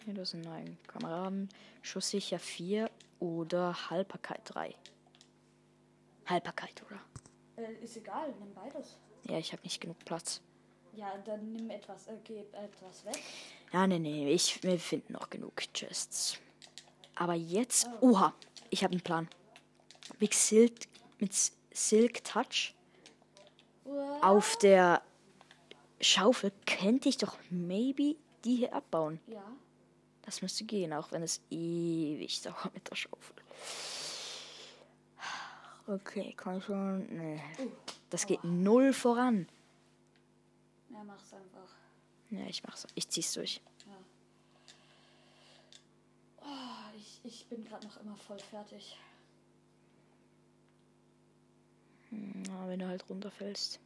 [0.05, 1.49] Hier, das sind neue Kameraden.
[1.81, 2.91] Schusssicher 4
[3.21, 4.75] oder Haltbarkeit 3.
[6.27, 7.01] Haltbarkeit, oder?
[7.57, 8.99] Äh, ist egal, nimm beides.
[9.29, 10.43] Ja, ich habe nicht genug Platz.
[10.95, 13.19] Ja, dann nimm etwas, äh, gib etwas weg.
[13.73, 16.39] Ja, nee, nee, ich, wir finden noch genug Chests.
[17.15, 18.35] Aber jetzt, oha,
[18.71, 19.29] ich habe einen Plan.
[20.21, 20.87] Mit Silk,
[21.19, 21.33] mit
[21.73, 22.75] Silk Touch
[23.85, 24.19] Uah.
[24.21, 25.03] auf der
[26.01, 29.19] Schaufel könnte ich doch maybe die hier abbauen.
[29.27, 29.45] Ja.
[30.25, 33.37] Das müsste gehen, auch wenn es ewig dauert mit der Schaufel.
[35.87, 37.07] Okay, kann ich schon.
[37.15, 37.43] Nee.
[38.09, 39.47] Das geht null voran.
[40.89, 41.77] Ja, mach's einfach.
[42.31, 42.87] Ja, ich mach's.
[42.95, 43.61] Ich zieh's durch.
[46.41, 48.99] Oh, ich, ich bin gerade noch immer voll fertig.
[52.11, 53.79] Ja, wenn du halt runterfällst.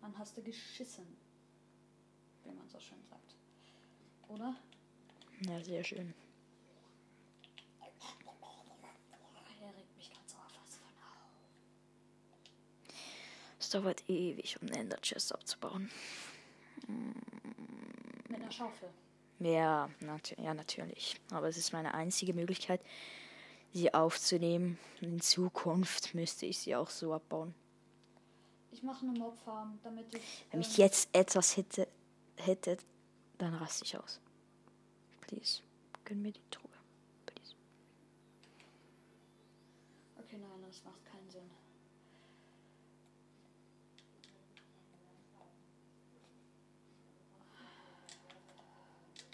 [0.00, 1.06] Wann hast du geschissen?
[2.44, 3.19] Wie man so schön sagt.
[4.30, 4.54] Oder?
[5.46, 6.14] Ja, sehr schön.
[9.60, 12.94] Er regt mich ganz auf was von auf.
[13.58, 15.90] Es dauert ewig, um eine Ender Chest abzubauen.
[18.28, 18.88] Mit einer Schaufel.
[19.40, 21.16] Ja, nat ja, natürlich.
[21.30, 22.80] Aber es ist meine einzige Möglichkeit,
[23.72, 24.78] sie aufzunehmen.
[25.00, 27.54] In Zukunft müsste ich sie auch so abbauen.
[28.70, 30.46] Ich mache eine Mobfarm, damit ich.
[30.50, 31.88] Wenn ähm, ich jetzt etwas hätte,
[32.36, 32.78] hätte
[33.40, 34.20] dann raste ich aus.
[35.22, 35.62] Please,
[36.04, 36.70] gönn mir die Truhe.
[37.26, 37.54] Please.
[40.18, 41.50] Okay, nein, das macht keinen Sinn.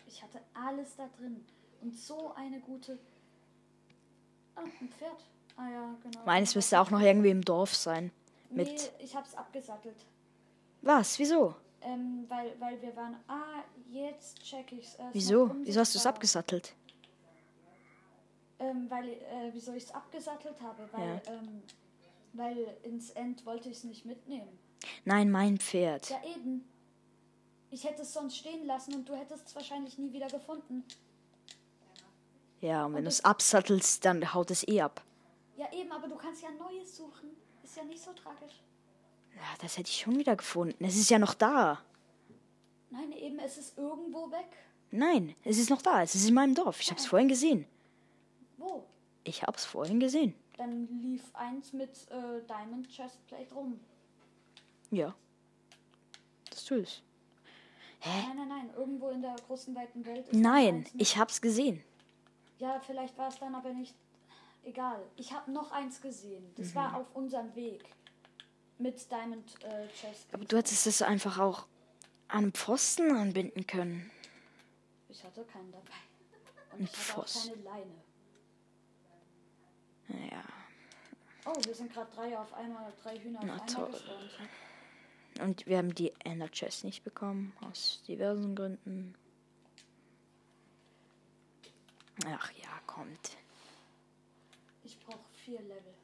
[0.07, 1.44] Ich hatte alles da drin.
[1.82, 2.98] Und so eine gute.
[4.54, 5.24] Ah, ein Pferd.
[5.57, 6.24] Ah ja, genau.
[6.24, 8.12] Meines müsste auch noch irgendwie im Dorf sein.
[8.50, 8.68] Mit.
[8.68, 10.07] Nee, ich hab's abgesattelt.
[10.82, 11.18] Was?
[11.18, 11.57] Wieso?
[11.82, 13.16] Ähm, weil, weil wir waren.
[13.28, 14.94] Ah, jetzt check ich's.
[14.96, 15.54] Äh, Wieso?
[15.62, 16.74] Wieso hast du es abgesattelt?
[18.58, 20.88] Ähm, weil, äh, wieso ich es abgesattelt habe?
[20.92, 21.62] Weil, ähm,
[22.32, 24.58] weil ins End wollte ich es nicht mitnehmen.
[25.04, 26.08] Nein, mein Pferd.
[26.10, 26.66] Ja, eben.
[27.70, 30.84] Ich hätte es sonst stehen lassen und du hättest es wahrscheinlich nie wieder gefunden.
[32.60, 35.02] Ja, und wenn du es absattelst, dann haut es eh ab.
[35.56, 37.30] Ja, eben, aber du kannst ja ein neues suchen.
[37.62, 38.62] Ist ja nicht so tragisch.
[39.37, 40.82] Ja, das hätte ich schon wieder gefunden.
[40.84, 41.80] Es ist ja noch da.
[42.91, 44.49] Nein, eben, es ist irgendwo weg.
[44.91, 46.03] Nein, es ist noch da.
[46.03, 46.80] Es ist in meinem Dorf.
[46.80, 47.66] Ich habe es vorhin gesehen.
[48.57, 48.84] Wo?
[49.24, 50.34] Ich habe es vorhin gesehen.
[50.57, 53.78] Dann lief eins mit äh, Diamond Chestplate rum.
[54.91, 55.14] Ja.
[56.49, 57.03] Das tut es.
[58.05, 60.28] Nein, nein, nein, irgendwo in der großen, weiten Welt.
[60.28, 61.82] Ist Nein, ich hab's gesehen.
[62.59, 63.95] Ja, vielleicht war es dann aber nicht.
[64.62, 65.03] Egal.
[65.16, 66.45] Ich habe noch eins gesehen.
[66.57, 66.74] Das Mhm.
[66.76, 67.84] war auf unserem Weg.
[68.78, 70.26] Mit Diamond äh, Chest.
[70.32, 71.66] Aber du hättest es einfach auch
[72.28, 74.10] an Pfosten anbinden können.
[75.08, 75.92] Ich hatte keinen dabei.
[76.72, 77.52] Und ich habe auch Pfosten.
[77.52, 77.94] keine Leine.
[80.30, 80.44] Ja.
[81.46, 83.92] Oh, wir sind gerade drei auf einmal, drei Hühner Na auf einmal toll.
[83.92, 84.30] gespawnt.
[85.40, 89.14] Und wir haben die Ender Chest nicht bekommen, aus diversen Gründen.
[92.26, 93.36] Ach ja, kommt.
[94.82, 95.94] Ich brauche vier Level.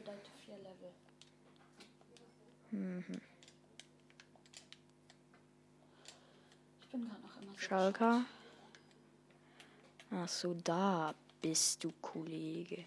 [0.00, 0.92] Seite vier Level.
[6.80, 7.58] Ich bin gerade noch immer so.
[7.58, 8.24] Schalker.
[10.10, 12.84] Ach so, da bist du, Kollege.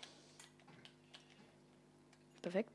[2.41, 2.71] Perfekt.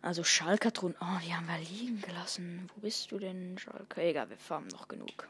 [0.00, 0.94] Also Schalkatron.
[1.00, 2.70] Oh, die haben wir liegen gelassen.
[2.74, 4.02] Wo bist du denn, Schalker?
[4.02, 5.28] Egal, wir farmen noch genug.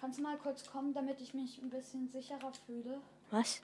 [0.00, 3.00] Kannst du mal kurz kommen, damit ich mich ein bisschen sicherer fühle?
[3.30, 3.60] Was?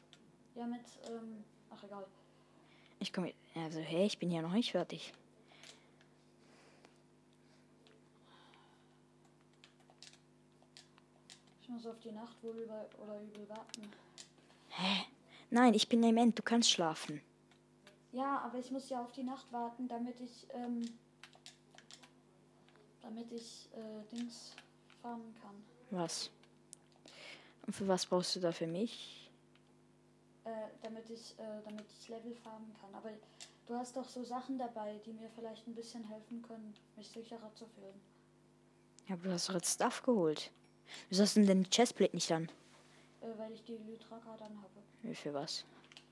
[0.57, 2.07] Ja, mit, ähm, ach egal.
[2.99, 3.35] Ich komme.
[3.55, 5.13] Also, hey, ich bin ja noch nicht fertig.
[11.63, 13.91] Ich muss auf die Nacht wohl über oder übel warten.
[14.71, 15.05] Hä?
[15.51, 16.39] Nein, ich bin im End.
[16.39, 17.21] Du kannst schlafen.
[18.13, 20.83] Ja, aber ich muss ja auf die Nacht warten, damit ich, ähm,
[23.03, 24.55] damit ich, äh, Dings
[25.03, 25.63] farmen kann.
[25.91, 26.31] Was?
[27.67, 29.26] Und für was brauchst du da für mich?
[30.47, 32.95] Äh, damit ich, äh, damit ich Level farmen kann.
[32.95, 33.11] Aber
[33.67, 37.53] du hast doch so Sachen dabei, die mir vielleicht ein bisschen helfen können, mich sicherer
[37.57, 38.01] zu fühlen.
[39.09, 40.53] Ja, aber du hast doch jetzt Stuff geholt.
[41.09, 42.49] Wieso hast du denn die Chestplate nicht an?
[43.23, 44.83] Äh, weil ich die Lytraka dann habe.
[45.03, 45.65] Wie Für was?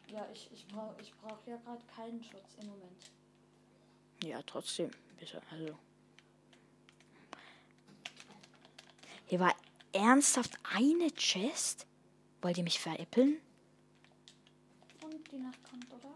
[0.09, 3.13] Ja, ich, ich brauche ich brauch ja gerade keinen Schutz im Moment.
[4.25, 4.91] Ja, trotzdem.
[5.17, 5.79] Bitte, also.
[9.27, 9.55] Hier war
[9.93, 11.87] ernsthaft eine Chest?
[12.43, 13.41] Wollt ihr mich veräppeln?
[15.35, 16.15] Die Nacht kommt, oder?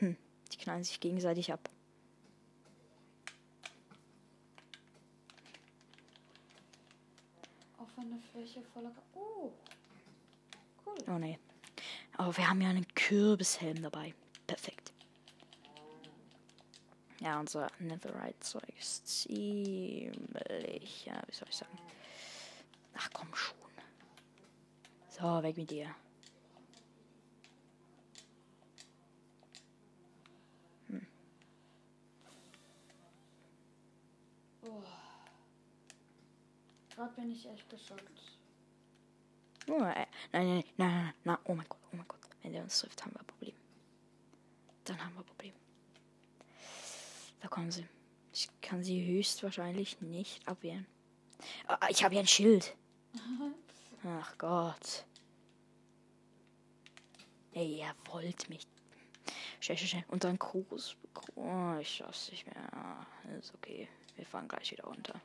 [0.00, 1.68] Die knallen sich gegenseitig ab.
[7.78, 8.90] Auf eine Fläche voller...
[8.90, 9.52] Ka- Oh!
[10.86, 10.96] Cool.
[11.08, 11.36] Oh nee.
[12.16, 14.14] Aber wir haben ja einen Kürbishelm dabei.
[14.46, 14.92] Perfekt.
[17.20, 21.04] Ja, unser Netherite-Zeug ist ziemlich.
[21.06, 21.78] Ja, wie soll ich sagen?
[23.02, 23.56] Ach komm schon.
[25.08, 25.94] So, weg mit dir.
[36.94, 38.02] Gerade bin ich echt geschockt.
[39.66, 42.20] Oh, äh, nein, nein, nein, nein, nein, nein, oh mein Gott, oh mein Gott.
[42.42, 43.54] Wenn der uns trifft, haben wir ein Problem.
[44.84, 45.54] Dann haben wir ein Problem.
[47.40, 47.86] Da kommen sie.
[48.34, 50.86] Ich kann sie höchstwahrscheinlich nicht abwehren.
[51.66, 52.76] Ah, ich habe ja ein Schild.
[54.04, 55.04] Ach Gott.
[57.52, 58.66] Ey, er wollte mich.
[59.60, 60.04] Schnell, schnell, schnell.
[60.08, 60.96] Und dann groß.
[61.34, 63.06] Oh, ich schaff's nicht mehr.
[63.38, 63.88] Ist okay.
[64.16, 65.20] Wir fahren gleich wieder runter.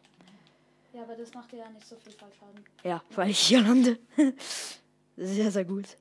[0.94, 2.64] Ja, aber das macht dir ja nicht so viel Fallschaden.
[2.84, 4.00] Ja, weil ich hier lande.
[5.18, 5.98] sehr, sehr gut.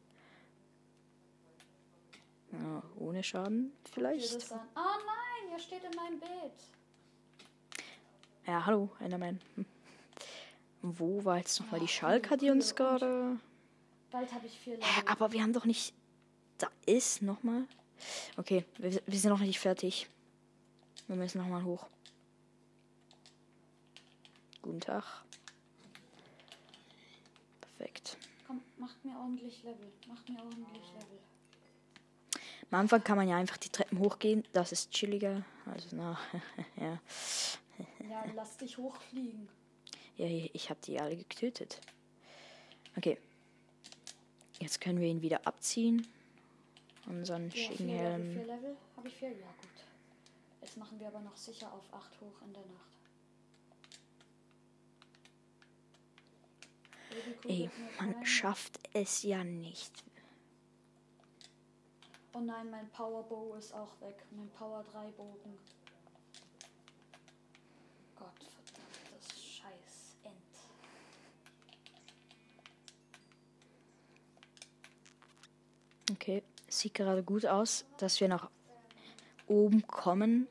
[2.52, 4.36] Ja, ohne Schaden vielleicht.
[4.36, 4.52] das.
[4.52, 6.52] Ah nein, ihr steht in meinem Beet.
[8.46, 9.40] Ja, hallo, Enderman.
[9.56, 9.66] Hm.
[10.86, 13.38] Wo war jetzt nochmal die Schalker, die uns gerade...
[14.10, 14.76] Bald habe ich vier.
[14.76, 15.94] Hä, aber wir haben doch nicht...
[16.58, 17.66] Da ist nochmal...
[18.36, 20.10] Okay, wir, wir sind noch nicht fertig.
[21.06, 21.86] Wir müssen nochmal hoch.
[24.60, 25.04] Guten Tag.
[27.62, 28.18] Perfekt.
[28.46, 29.90] Komm, macht mir ordentlich Level.
[30.06, 31.18] Macht mir ordentlich Level.
[32.70, 34.44] Am Anfang kann man ja einfach die Treppen hochgehen.
[34.52, 35.46] Das ist chilliger.
[35.64, 36.18] Also, na,
[36.76, 37.00] ja.
[38.06, 39.48] Ja, lass dich hochfliegen.
[40.16, 41.80] Ja, ich habe die alle getötet.
[42.96, 43.18] Okay.
[44.60, 46.06] Jetzt können wir ihn wieder abziehen.
[47.06, 48.32] Unseren Ja, schicken Level, Helm.
[48.32, 48.76] vier Level.
[48.96, 49.30] Habe ich vier?
[49.30, 49.84] Ja, gut.
[50.62, 52.94] Jetzt machen wir aber noch sicher auf 8 hoch in der Nacht.
[57.46, 59.92] Ey, man schafft es ja nicht.
[62.32, 64.24] Oh nein, mein Powerbow ist auch weg.
[64.32, 65.58] Mein Power 3 Bogen.
[68.16, 68.34] Gott,
[68.64, 70.34] verdammtes Scheiß End.
[76.12, 78.50] Okay, sieht gerade gut aus, dass wir nach
[79.46, 80.48] oben kommen.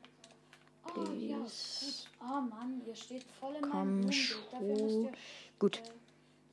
[0.96, 1.46] Oh ja, gut.
[1.46, 2.08] Please.
[2.20, 5.08] Oh Mann, ihr steht voll in meinem Komm schon.
[5.58, 5.78] Gut.
[5.78, 5.82] Äh,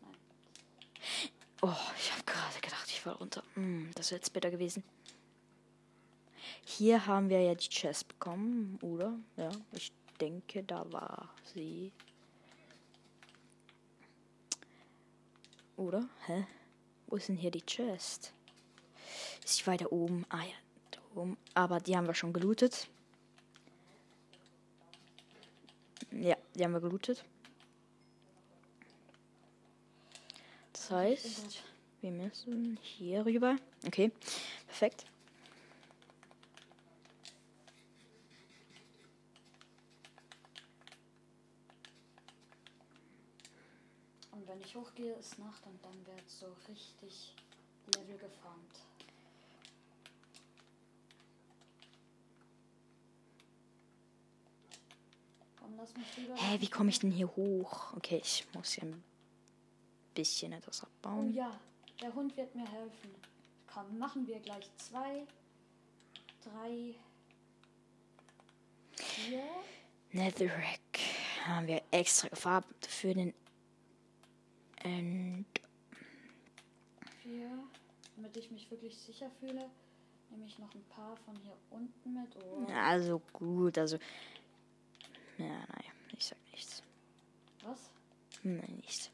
[0.02, 0.16] nein.
[1.62, 3.44] Oh, ich habe gerade gedacht, ich fall runter.
[3.54, 4.84] Hm, das wäre jetzt besser gewesen.
[6.66, 9.18] Hier haben wir ja die Chest bekommen, oder?
[9.38, 11.92] Ja, ich denke, da war sie.
[15.78, 16.08] Oder?
[16.28, 16.46] Hä?
[17.08, 18.34] Wo ist denn hier die Chest?
[19.44, 20.26] Ist die weiter oben?
[20.30, 20.56] Ah ja,
[20.92, 21.38] da oben.
[21.54, 22.88] Aber die haben wir schon gelootet.
[26.12, 27.24] Ja, die haben wir gelootet.
[30.74, 31.64] Das heißt,
[32.02, 33.56] wir müssen hier rüber.
[33.86, 34.12] Okay,
[34.68, 35.06] perfekt.
[44.32, 47.36] Und wenn ich hochgehe, ist Nacht und dann wird so richtig
[47.96, 48.80] Level gefarmt.
[55.60, 55.61] Komm, lass mich lieber.
[56.36, 57.94] Hä, wie komme ich denn hier hoch?
[57.96, 59.04] Okay, ich muss hier ein
[60.14, 61.34] bisschen etwas Oh abbauen.
[61.34, 61.60] ja,
[62.02, 63.10] der Hund wird mir helfen.
[63.68, 65.26] Komm, machen wir gleich zwei,
[66.44, 66.96] drei,
[68.96, 69.44] vier.
[70.12, 71.00] Netherrack
[71.46, 73.34] haben wir extra gefarbt für den
[74.84, 75.46] End.
[77.22, 77.50] Vier.
[78.16, 79.70] Damit ich mich wirklich sicher fühle,
[80.30, 82.36] nehme ich noch ein paar von hier unten mit.
[82.44, 83.98] Oh, Also gut, also.
[85.42, 85.84] Ja, nein,
[86.18, 86.84] ich sag nichts.
[87.64, 87.80] was?
[88.44, 89.10] Nein, nichts.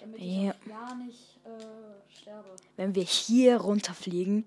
[0.00, 0.54] Damit Ja.
[0.60, 2.54] ich ja nicht äh, sterbe.
[2.76, 4.44] Wenn wir hier runterfliegen,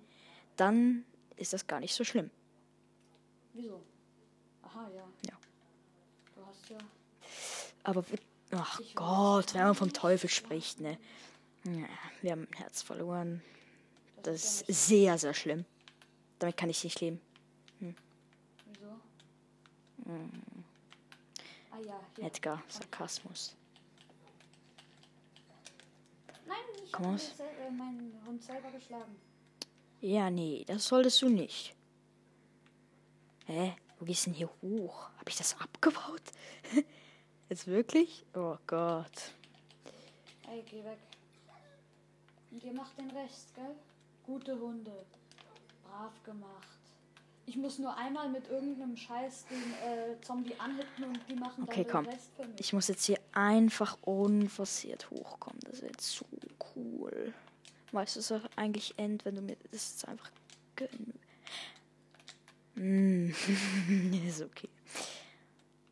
[0.55, 1.03] dann
[1.35, 2.29] ist das gar nicht so schlimm.
[3.53, 3.81] Wieso?
[4.63, 5.03] Aha, ja.
[5.29, 5.37] Ja.
[6.35, 6.77] Du hast ja.
[7.83, 8.03] Aber,
[8.51, 9.93] ach Ich Gott, wenn man vom.
[9.93, 10.97] Teufel spricht, ne?
[11.63, 11.87] Ja,
[12.21, 13.41] wir haben ein Herz verloren.
[14.23, 15.65] Das, Das ist sehr, sehr schlimm.
[16.39, 17.19] Damit kann ich nicht leben.
[17.79, 17.97] nicht.
[18.65, 18.99] Wieso?
[21.77, 22.25] Ah ja, hier.
[22.25, 23.55] Edgar, Sarkasmus.
[26.47, 27.33] Nein, ich Komm aus.
[27.39, 29.15] äh, meinen Hund selber geschlagen.
[30.01, 31.75] Ja, nee, das solltest du nicht.
[33.45, 33.75] Hä?
[33.99, 35.09] Wo gehst du denn hier hoch?
[35.17, 36.21] Hab ich das abgebaut?
[37.49, 38.25] Jetzt wirklich?
[38.33, 39.31] Oh Gott.
[40.49, 40.99] Ey, geh weg.
[42.51, 43.75] Und ihr macht den Rest, gell?
[44.25, 45.05] Gute Hunde.
[45.83, 46.76] Brav gemacht.
[47.47, 51.83] Ich muss nur einmal mit irgendeinem Scheiß den äh, Zombie anhitten und die machen Okay,
[51.85, 52.03] dann komm.
[52.03, 52.59] den Rest für mich.
[52.59, 55.61] Ich muss jetzt hier einfach unversiert hochkommen.
[55.61, 56.25] Das wird so
[56.75, 57.33] cool.
[57.93, 60.29] Weißt du, es auch eigentlich end, wenn du mir das jetzt einfach
[60.75, 61.13] gönnen.
[62.75, 63.29] Mm.
[64.27, 64.69] ist okay.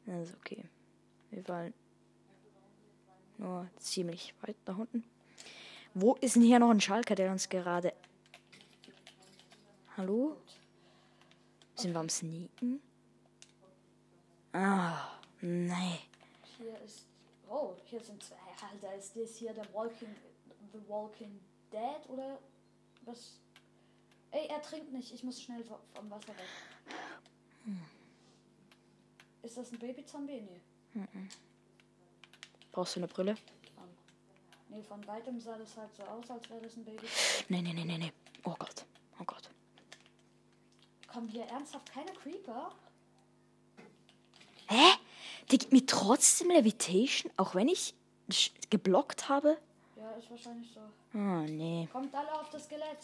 [0.06, 0.62] Das ist okay.
[1.32, 1.74] Wir wollen
[3.38, 5.06] nur ziemlich weit nach unten.
[5.94, 7.94] Wo ist denn hier noch ein Schalker, der uns gerade.
[9.96, 10.36] Hallo?
[11.76, 12.82] Sind wir am Sneaken?
[14.54, 15.10] Ah,
[15.42, 16.00] nee.
[16.58, 17.08] Hier ist.
[17.50, 18.36] Oh, hier sind zwei.
[18.72, 20.16] Alter, ist das hier der Walking.
[20.74, 21.40] The Walking
[21.72, 22.40] Dead oder
[23.06, 23.40] was?
[24.32, 25.14] Ey, er trinkt nicht.
[25.14, 26.46] Ich muss schnell vo- vom Wasser weg.
[29.44, 30.42] Ist das ein Baby-Zombie?
[30.94, 31.08] Nee.
[32.72, 33.32] Brauchst du eine Brille?
[33.78, 33.90] Ähm,
[34.70, 37.08] nee, von weitem sah das halt so aus, als wäre das ein Baby.
[37.50, 38.12] Nee, nee, nee, nee, nee.
[38.44, 38.58] Oh Gott.
[38.58, 38.86] Oh Gott.
[41.16, 42.74] Kommen hier ernsthaft keine Creeper?
[44.68, 44.76] Hä?
[45.50, 47.94] Der gibt mir trotzdem Levitation, auch wenn ich
[48.70, 49.58] geblockt habe?
[49.96, 50.82] Ja, ist wahrscheinlich so.
[51.14, 51.88] Oh, nee.
[51.90, 52.98] Kommt alle auf das Skelett.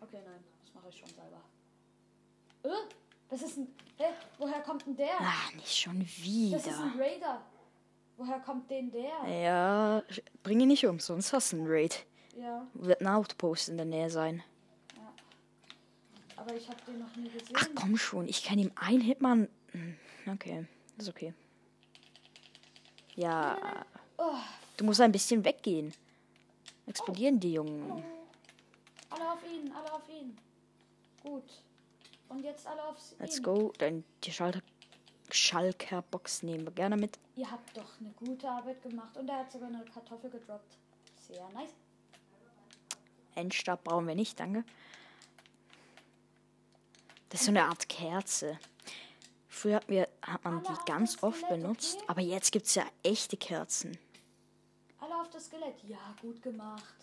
[0.00, 1.42] Okay, nein, das mache ich schon selber.
[2.62, 2.88] Äh,
[3.28, 3.68] das ist ein.
[3.98, 4.04] Hä?
[4.38, 5.20] Woher kommt denn der?
[5.20, 6.82] Ah, nicht schon Das ist wieder.
[6.84, 7.42] ein Raider.
[8.16, 9.28] Woher kommt denn der?
[9.30, 10.02] Ja,
[10.42, 12.06] bring ihn nicht um, sonst hast du einen Raid.
[12.34, 14.42] Ja, Wird ein Outpost in der Nähe sein.
[16.48, 17.54] Aber ich habe den noch nie gesehen.
[17.54, 19.48] Ach komm schon, ich kann ihm ein Hitman.
[19.72, 19.96] Hm,
[20.26, 20.66] Okay,
[20.98, 21.32] ist okay.
[23.16, 23.84] Ja,
[24.18, 24.34] Oh,
[24.76, 25.92] du musst ein bisschen weggehen.
[26.86, 28.02] Explodieren die Jungen.
[29.10, 30.36] alle auf ihn, alle auf ihn.
[31.22, 31.44] Gut.
[32.28, 33.18] Und jetzt alle auf ihn.
[33.20, 33.72] Let's go.
[33.78, 34.60] Dann die Schalter
[35.30, 37.18] Schalker-Box nehmen wir gerne mit.
[37.36, 40.76] Ihr habt doch eine gute Arbeit gemacht und er hat sogar eine Kartoffel gedroppt.
[41.28, 41.74] Sehr nice.
[43.34, 44.64] Endstab brauchen wir nicht, danke.
[47.28, 48.58] Das ist so eine Art Kerze.
[49.48, 52.04] Früher hat, wir, hat man die Alle ganz oft Skelett, benutzt, okay?
[52.08, 53.98] aber jetzt gibt es ja echte Kerzen.
[55.00, 55.82] Alle auf das Skelett.
[55.86, 56.94] Ja, gut gemacht.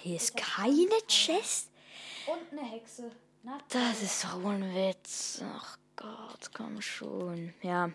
[0.00, 0.88] Hier ist keine.
[1.08, 1.70] Chest.
[2.26, 3.10] Und eine Hexe.
[3.42, 5.42] Na, Das ist doch wohl ein Witz.
[5.44, 7.52] Ach Gott, komm schon.
[7.62, 7.90] Ja,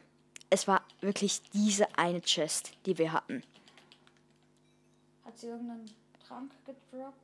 [0.50, 3.44] es war wirklich diese eine Chest, die wir hatten.
[5.26, 5.90] Hat sie irgendeinen
[6.28, 7.18] Trank gedroppt?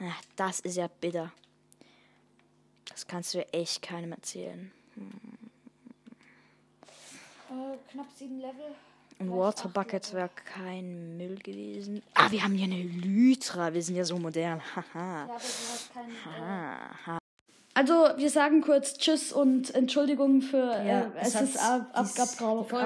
[0.00, 1.32] Ach, das ist ja bitter.
[2.88, 4.72] Das kannst du ja echt keinem erzählen.
[7.50, 8.74] Äh, knapp sieben Level.
[9.20, 12.02] Ein Water Bucket wäre kein Müll gewesen.
[12.14, 13.74] Ah, wir haben hier eine Lytra.
[13.74, 14.60] Wir sind ja so modern.
[14.76, 14.84] Haha.
[14.94, 16.24] Ja, aber du hast keinen.
[16.24, 17.18] Haha.
[17.78, 20.58] Also, wir sagen kurz Tschüss und Entschuldigung für.
[20.84, 22.76] Ja, äh, es hat- ist ab, es abgebrochen.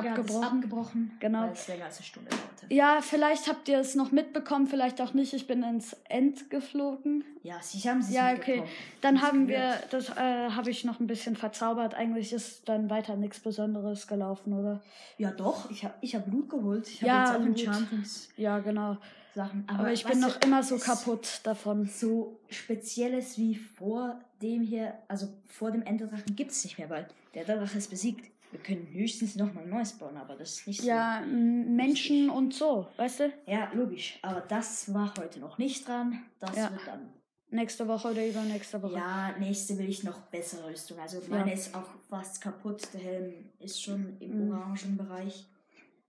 [0.45, 1.45] abgebrochen, Genau.
[1.45, 2.67] weil es länger als eine Stunde dauerte.
[2.75, 5.33] Ja, vielleicht habt ihr es noch mitbekommen, vielleicht auch nicht.
[5.33, 7.25] Ich bin ins End geflogen.
[7.43, 8.65] Ja, Sie haben sie Ja, okay.
[9.01, 11.95] Dann haben wir, das äh, habe ich noch ein bisschen verzaubert.
[11.95, 14.83] Eigentlich ist dann weiter nichts Besonderes gelaufen, oder?
[15.17, 15.71] Ja, doch.
[15.71, 16.87] Ich habe ich hab Blut geholt.
[16.87, 17.47] Ich habe Ja, jetzt auch.
[17.47, 18.33] Enchantings-Sachen.
[18.37, 18.99] Ja, genau.
[19.35, 21.87] Aber, Aber ich bin noch immer so kaputt davon.
[21.89, 27.09] So Spezielles wie vor dem hier, also vor dem Enderdrachen gibt es nicht mehr, weil
[27.35, 28.31] der Enderdrache ist besiegt.
[28.51, 30.87] Wir können höchstens nochmal ein neues bauen, aber das ist nicht so.
[30.89, 33.33] Ja, Menschen und so, weißt du?
[33.47, 34.19] Ja, logisch.
[34.21, 36.19] Aber das war heute noch nicht dran.
[36.39, 36.71] Das Ja.
[36.71, 37.09] wird dann.
[37.49, 38.95] Nächste Woche oder übernächste Woche.
[38.95, 40.99] Ja, nächste will ich noch bessere Rüstung.
[40.99, 42.83] Also meine ist auch fast kaputt.
[42.93, 44.53] Der Helm ist schon im Mhm.
[44.53, 45.47] orangen Bereich.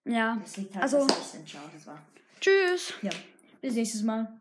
[0.05, 0.37] ja.
[0.41, 2.01] Das liegt halt, Also- dass enchanted war.
[2.39, 2.93] Tschüss.
[3.01, 3.11] Ja.
[3.61, 4.39] Bis nächstes Mal.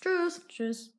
[0.00, 0.42] Tschüss.
[0.48, 0.93] Tschüss.